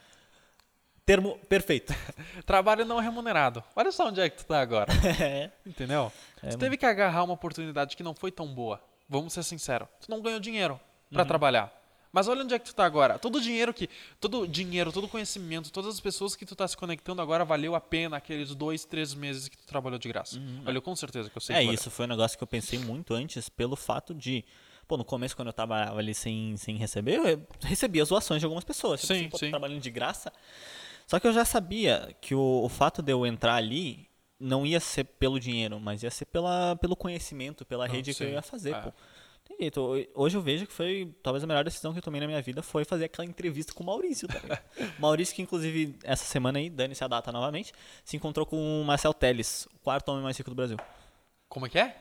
[1.07, 1.95] Termo perfeito.
[2.45, 3.63] Trabalho não remunerado.
[3.77, 4.93] Olha só onde é que tu tá agora.
[5.23, 5.51] é.
[5.65, 6.13] Entendeu?
[6.43, 8.83] É, tu teve que agarrar uma oportunidade que não foi tão boa.
[9.09, 9.87] Vamos ser sinceros.
[10.01, 10.81] Tu não ganhou dinheiro
[11.13, 11.73] pra trabalhar.
[12.13, 13.19] Mas olha onde é que tu tá agora.
[13.21, 13.89] Todo o dinheiro que.
[14.19, 17.45] Todo o dinheiro, todo o conhecimento, todas as pessoas que tu tá se conectando agora
[17.45, 20.41] valeu a pena aqueles dois, três meses que tu trabalhou de graça.
[20.65, 22.81] Valeu com certeza que eu sei É, que isso foi um negócio que eu pensei
[22.81, 24.45] muito antes pelo fato de.
[24.89, 28.65] Pô, no começo, quando eu trabalhava ali sem, sem receber, eu recebia zoações de algumas
[28.65, 29.01] pessoas.
[29.01, 29.51] Tipo Sim, assim, sim.
[29.51, 30.33] trabalhando de graça.
[31.07, 34.81] Só que eu já sabia que o, o fato de eu entrar ali não ia
[34.81, 38.43] ser pelo dinheiro, mas ia ser pela, pelo conhecimento, pela Não, rede que eu ia
[38.43, 38.81] fazer, É.
[38.81, 38.93] pô.
[39.47, 39.81] Tem jeito.
[39.81, 42.43] ho- Hoje eu vejo que foi talvez a melhor decisão que eu tomei na minha
[42.43, 44.35] vida foi fazer aquela entrevista com o Maurício, tá?
[44.99, 47.73] Maurício, que inclusive essa semana aí, dane-se a data novamente,
[48.05, 50.77] se encontrou com o Marcel Teles, o quarto homem mais rico do Brasil.
[51.49, 51.97] Como é que é?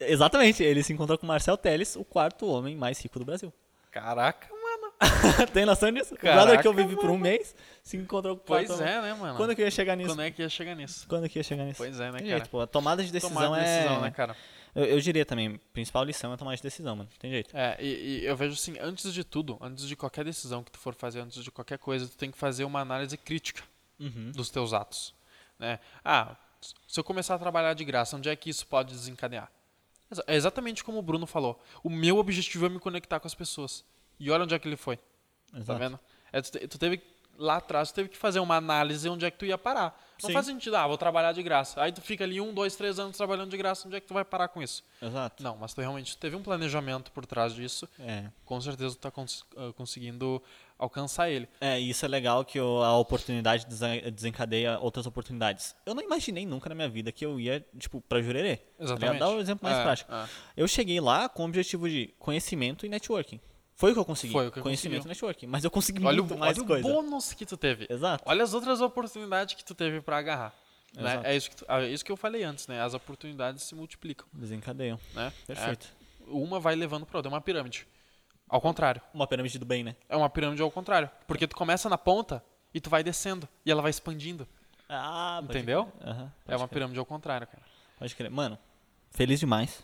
[0.00, 3.52] Exatamente, ele se encontrou com o Marcel Teles, o quarto homem mais rico do Brasil.
[3.90, 4.48] Caraca.
[5.52, 6.14] Tem noção disso?
[6.16, 9.36] Caraca, brother que eu vivi por um mês se encontrou com Pois é, né, mano?
[9.36, 10.10] Quando que eu ia chegar nisso?
[10.10, 11.06] Quando é que ia chegar nisso?
[11.08, 11.78] Quando que ia chegar nisso?
[11.78, 12.30] Pois é, né, cara?
[12.30, 12.60] jeito, pô.
[12.60, 13.64] A tomada de decisão Tomar é...
[13.64, 14.36] decisão, né, cara?
[14.74, 17.08] Eu, eu diria também, principal lição é tomar de decisão, mano.
[17.18, 17.56] Tem jeito.
[17.56, 20.78] É, e, e eu vejo assim, antes de tudo, antes de qualquer decisão que tu
[20.78, 23.62] for fazer, antes de qualquer coisa, tu tem que fazer uma análise crítica
[23.98, 24.32] Uhum.
[24.32, 25.14] dos teus atos.
[25.58, 25.78] Né?
[26.04, 26.36] Ah,
[26.88, 29.50] se eu começar a trabalhar de graça, onde é que isso pode desencadear?
[30.26, 31.60] É exatamente como o Bruno falou.
[31.82, 33.84] O meu objetivo é me conectar com as pessoas.
[34.18, 34.96] E olha onde é que ele foi.
[34.96, 35.78] Tá Exato.
[35.78, 36.00] vendo?
[36.32, 37.00] É, tu, te- tu teve
[37.36, 40.00] lá atrás, tu teve que fazer uma análise onde é que tu ia parar.
[40.22, 40.32] Não Sim.
[40.34, 41.82] faz sentido, ah, vou trabalhar de graça.
[41.82, 44.14] Aí tu fica ali um, dois, três anos trabalhando de graça, onde é que tu
[44.14, 44.84] vai parar com isso?
[45.02, 45.42] Exato.
[45.42, 47.88] Não, mas tu realmente teve um planejamento por trás disso.
[47.98, 48.30] É.
[48.44, 50.40] Com certeza tu tá cons- ah, conseguindo
[50.78, 51.48] alcançar ele.
[51.60, 55.74] É, e isso é legal que a oportunidade desen- desencadeia outras oportunidades.
[55.84, 58.56] Eu não imaginei nunca na minha vida que eu ia, tipo, pra Jurerê.
[58.58, 58.84] Tá?
[58.84, 59.18] Exatamente.
[59.18, 60.12] Dá o exemplo mais É, prático.
[60.12, 60.28] é.
[60.56, 63.40] Eu cheguei lá com o objetivo de conhecimento e networking.
[63.76, 64.32] Foi o que eu consegui.
[64.32, 65.08] Foi o que conhecimento conseguiu.
[65.10, 65.46] networking.
[65.48, 66.88] Mas eu consegui Olha, muito o, mais olha o coisa.
[66.88, 67.86] bônus que tu teve.
[67.90, 68.22] Exato.
[68.26, 70.54] Olha as outras oportunidades que tu teve pra agarrar.
[70.94, 71.10] Né?
[71.12, 71.26] Exato.
[71.26, 72.80] É, isso que tu- é isso que eu falei antes, né?
[72.80, 74.98] As oportunidades se multiplicam, Desencadeiam.
[75.12, 75.32] né?
[75.46, 75.88] Perfeito.
[76.20, 77.86] É, uma vai levando pra outra, é uma pirâmide.
[78.48, 79.02] Ao contrário.
[79.12, 79.96] Uma pirâmide do bem, né?
[80.08, 81.10] É uma pirâmide ao contrário.
[81.26, 83.48] Porque tu começa na ponta e tu vai descendo.
[83.66, 84.46] E ela vai expandindo.
[84.88, 85.90] Ah, Entendeu?
[86.04, 87.62] Aham, é uma pirâmide ao contrário, cara.
[87.98, 88.30] Pode crer.
[88.30, 88.56] Mano,
[89.10, 89.82] feliz demais.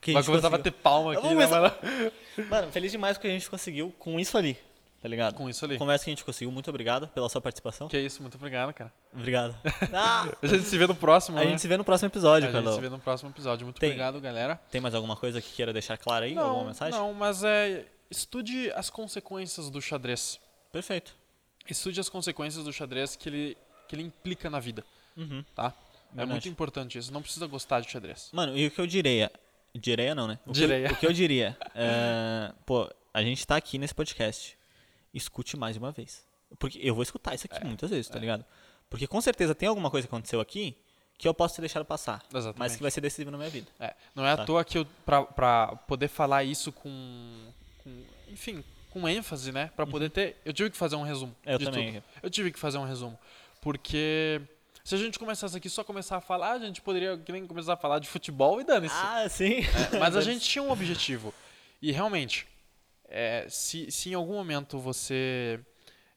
[0.00, 1.72] Que a Vai começar a bater palma aqui, né, mano?
[2.50, 4.56] Mano, feliz demais que a gente conseguiu com isso ali.
[5.00, 5.34] tá ligado?
[5.34, 5.78] Com isso ali.
[5.78, 6.50] Conversa que a gente conseguiu.
[6.52, 7.88] Muito obrigado pela sua participação.
[7.88, 8.92] Que isso, muito obrigado, cara.
[9.14, 9.54] Obrigado.
[9.94, 11.50] Ah, A gente se vê no próximo, a né?
[11.50, 12.74] gente se vê no próximo episódio, A gente Carlão.
[12.74, 13.64] se vê no próximo episódio.
[13.66, 14.60] Muito Tem- obrigado, galera.
[14.70, 16.36] Tem mais alguma coisa que queira deixar clara aí?
[16.36, 16.98] alguma mensagem?
[16.98, 17.86] não, mas é...
[18.10, 20.38] Estude as consequências do xadrez.
[20.70, 21.14] Perfeito.
[21.68, 23.56] Estude as consequências do xadrez que ele,
[23.88, 24.84] que ele implica na vida,
[25.16, 25.42] Uhum.
[25.54, 25.72] tá?
[26.12, 26.30] É Verdade.
[26.32, 27.10] muito importante isso.
[27.12, 28.28] Não precisa gostar de xadrez.
[28.32, 29.30] Mano, e o que eu diria?
[29.74, 30.38] Direia não, né?
[30.46, 30.92] O que, Direia.
[30.92, 31.56] o que eu diria?
[31.74, 34.56] é, pô, a gente tá aqui nesse podcast.
[35.14, 36.24] Escute mais uma vez.
[36.58, 38.44] Porque eu vou escutar isso aqui É, muitas vezes, tá ligado?
[38.90, 40.76] Porque com certeza tem alguma coisa que aconteceu aqui
[41.18, 42.22] que eu posso ter deixado passar.
[42.32, 42.76] Mas Exatamente.
[42.76, 43.70] que vai ser decisivo na minha vida.
[43.80, 44.42] É, não é Tá.
[44.42, 47.52] à toa que eu, pra, pra poder falar isso com,
[47.82, 49.70] com- enfim, com ênfase, né?
[49.76, 51.52] Pra poder ter, eu tive que fazer um resumo Uhum.
[51.52, 51.92] Eu também.
[51.94, 52.04] tudo.
[52.22, 53.18] Eu tive que fazer um resumo,
[53.60, 54.40] porque
[54.84, 57.74] se a gente começasse aqui só começar a falar, a gente poderia que nem começar
[57.74, 58.94] a falar de futebol e dane-se.
[58.96, 59.60] Ah, sim.
[59.92, 61.32] É, mas a gente tinha um objetivo.
[61.80, 62.46] E realmente,
[63.08, 65.60] é, se, se em algum momento você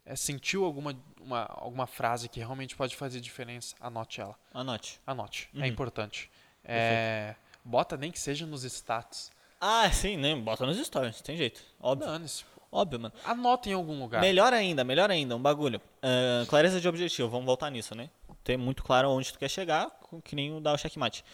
[0.05, 4.35] é, sentiu alguma, uma, alguma frase que realmente pode fazer diferença, anote ela.
[4.53, 4.99] Anote.
[5.05, 5.49] Anote.
[5.55, 5.65] É Uhum.
[5.65, 6.29] importante.
[6.63, 9.31] É, bota nem que seja nos status.
[9.61, 10.35] Ah, sim, né?
[10.35, 11.61] Bota nos stories, tem jeito.
[11.79, 12.07] Óbvio.
[12.07, 12.43] Dane-se.
[12.71, 13.13] Óbvio, mano.
[13.23, 14.19] Anota em algum lugar.
[14.21, 15.79] Melhor ainda, melhor ainda, um bagulho.
[16.03, 18.09] Ah, clareza de objetivo, vamos voltar nisso, né?
[18.45, 19.91] Ter muito claro onde tu quer chegar,
[20.23, 21.25] que nem o dar o checkmate.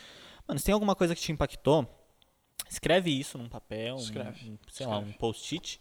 [0.48, 1.86] Mano, se tem alguma coisa que te impactou,
[2.70, 5.20] escreve isso num papel, Escreve, um, sei lá, um escreve.
[5.20, 5.80] post-it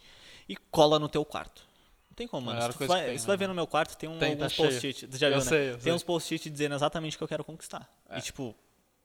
[0.48, 1.62] e cola no teu quarto.
[2.10, 2.60] Não tem como, mano.
[2.72, 4.44] Se tu, vai, tem, se tu vai ver no meu quarto, tem, um, Tem, tá
[4.44, 5.08] alguns post-it.
[5.16, 5.48] Já Eu viu, né?
[5.48, 5.92] sei, eu tem sei.
[5.92, 7.88] uns post-it dizendo exatamente o que eu quero conquistar.
[8.08, 8.18] É.
[8.18, 8.54] E tipo,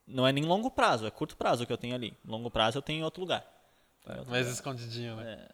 [0.06, 2.12] não é nem longo prazo, é curto prazo que eu tenho ali.
[2.26, 3.46] Longo prazo eu tenho em outro lugar.
[4.04, 4.52] Em outro Mas lugar.
[4.52, 5.46] escondidinho, né?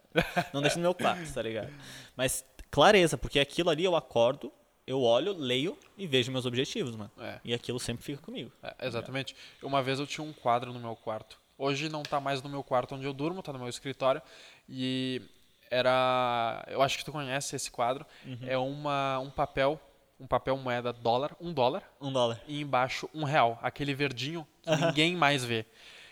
[0.55, 1.71] Não deixa no meu quarto, tá ligado?
[2.17, 4.51] Mas clareza, porque aquilo ali eu acordo,
[4.93, 7.11] eu olho, leio e vejo meus objetivos, mano.
[7.19, 7.41] É.
[7.45, 8.53] E aquilo sempre fica comigo.
[8.63, 9.35] É, exatamente.
[9.63, 11.41] Uma vez eu tinha um quadro no meu quarto.
[11.59, 14.21] Hoje não tá mais no meu quarto onde eu durmo, tá no meu escritório.
[14.69, 15.23] E
[15.71, 16.65] era.
[16.69, 18.05] Eu acho que tu conhece esse quadro.
[18.25, 18.39] Uhum.
[18.43, 19.81] É uma, um papel,
[20.19, 22.41] um papel moeda dólar, um dólar, Um dólar.
[22.47, 23.59] e embaixo um real.
[23.63, 25.65] Aquele verdinho que ninguém mais vê.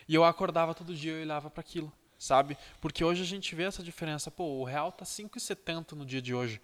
[0.09, 2.57] E eu acordava todo dia e olhava para aquilo, sabe?
[2.81, 4.31] Porque hoje a gente vê essa diferença.
[4.31, 6.61] Pô, o real tá 5,70 no dia de hoje.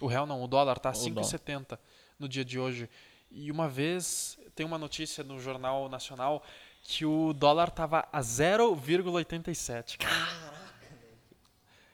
[0.00, 1.12] O real não, o dólar tá Uhum.
[1.14, 1.26] Dólar.
[1.28, 1.78] 5,70
[2.18, 2.88] no dia de hoje.
[3.30, 6.42] E uma vez tem uma notícia no Jornal Nacional
[6.82, 9.98] que o dólar tava a 0,87.
[9.98, 10.50] cara.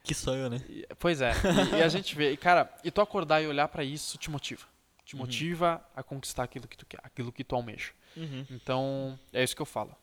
[0.03, 0.63] Que sonho, né?
[0.69, 1.33] E- Pois é.
[1.73, 4.31] E, e a gente vê, e cara, e tu acordar e olhar para isso te
[4.31, 4.65] motiva.
[5.03, 5.21] Te Uhum.
[5.21, 7.91] motiva a conquistar aquilo que tu quer, aquilo que tu almeja.
[8.15, 8.45] Uhum.
[8.49, 9.95] Então, é isso que eu falo.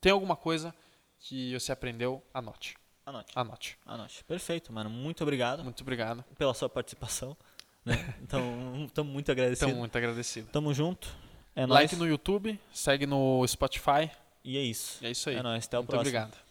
[0.00, 0.74] Tem alguma coisa
[1.20, 2.76] que você aprendeu, anote.
[3.06, 3.32] Anote.
[3.34, 3.78] Anote.
[3.86, 4.24] Anote.
[4.24, 4.88] Perfeito, mano.
[4.90, 6.24] Muito obrigado Muito obrigado.
[6.38, 7.36] pela sua participação.
[7.84, 8.14] Né?
[8.22, 9.60] Então, estamos muito agradecidos.
[9.62, 10.48] Estamos muito agradecido.
[10.52, 11.08] Tamo junto.
[11.54, 11.98] É Like nóis.
[12.00, 14.10] no YouTube, segue no Spotify.
[14.44, 14.98] E é isso.
[15.02, 15.36] E é isso aí.
[15.36, 15.64] É nóis.
[15.66, 16.08] Até o muito próximo.
[16.16, 16.41] obrigado.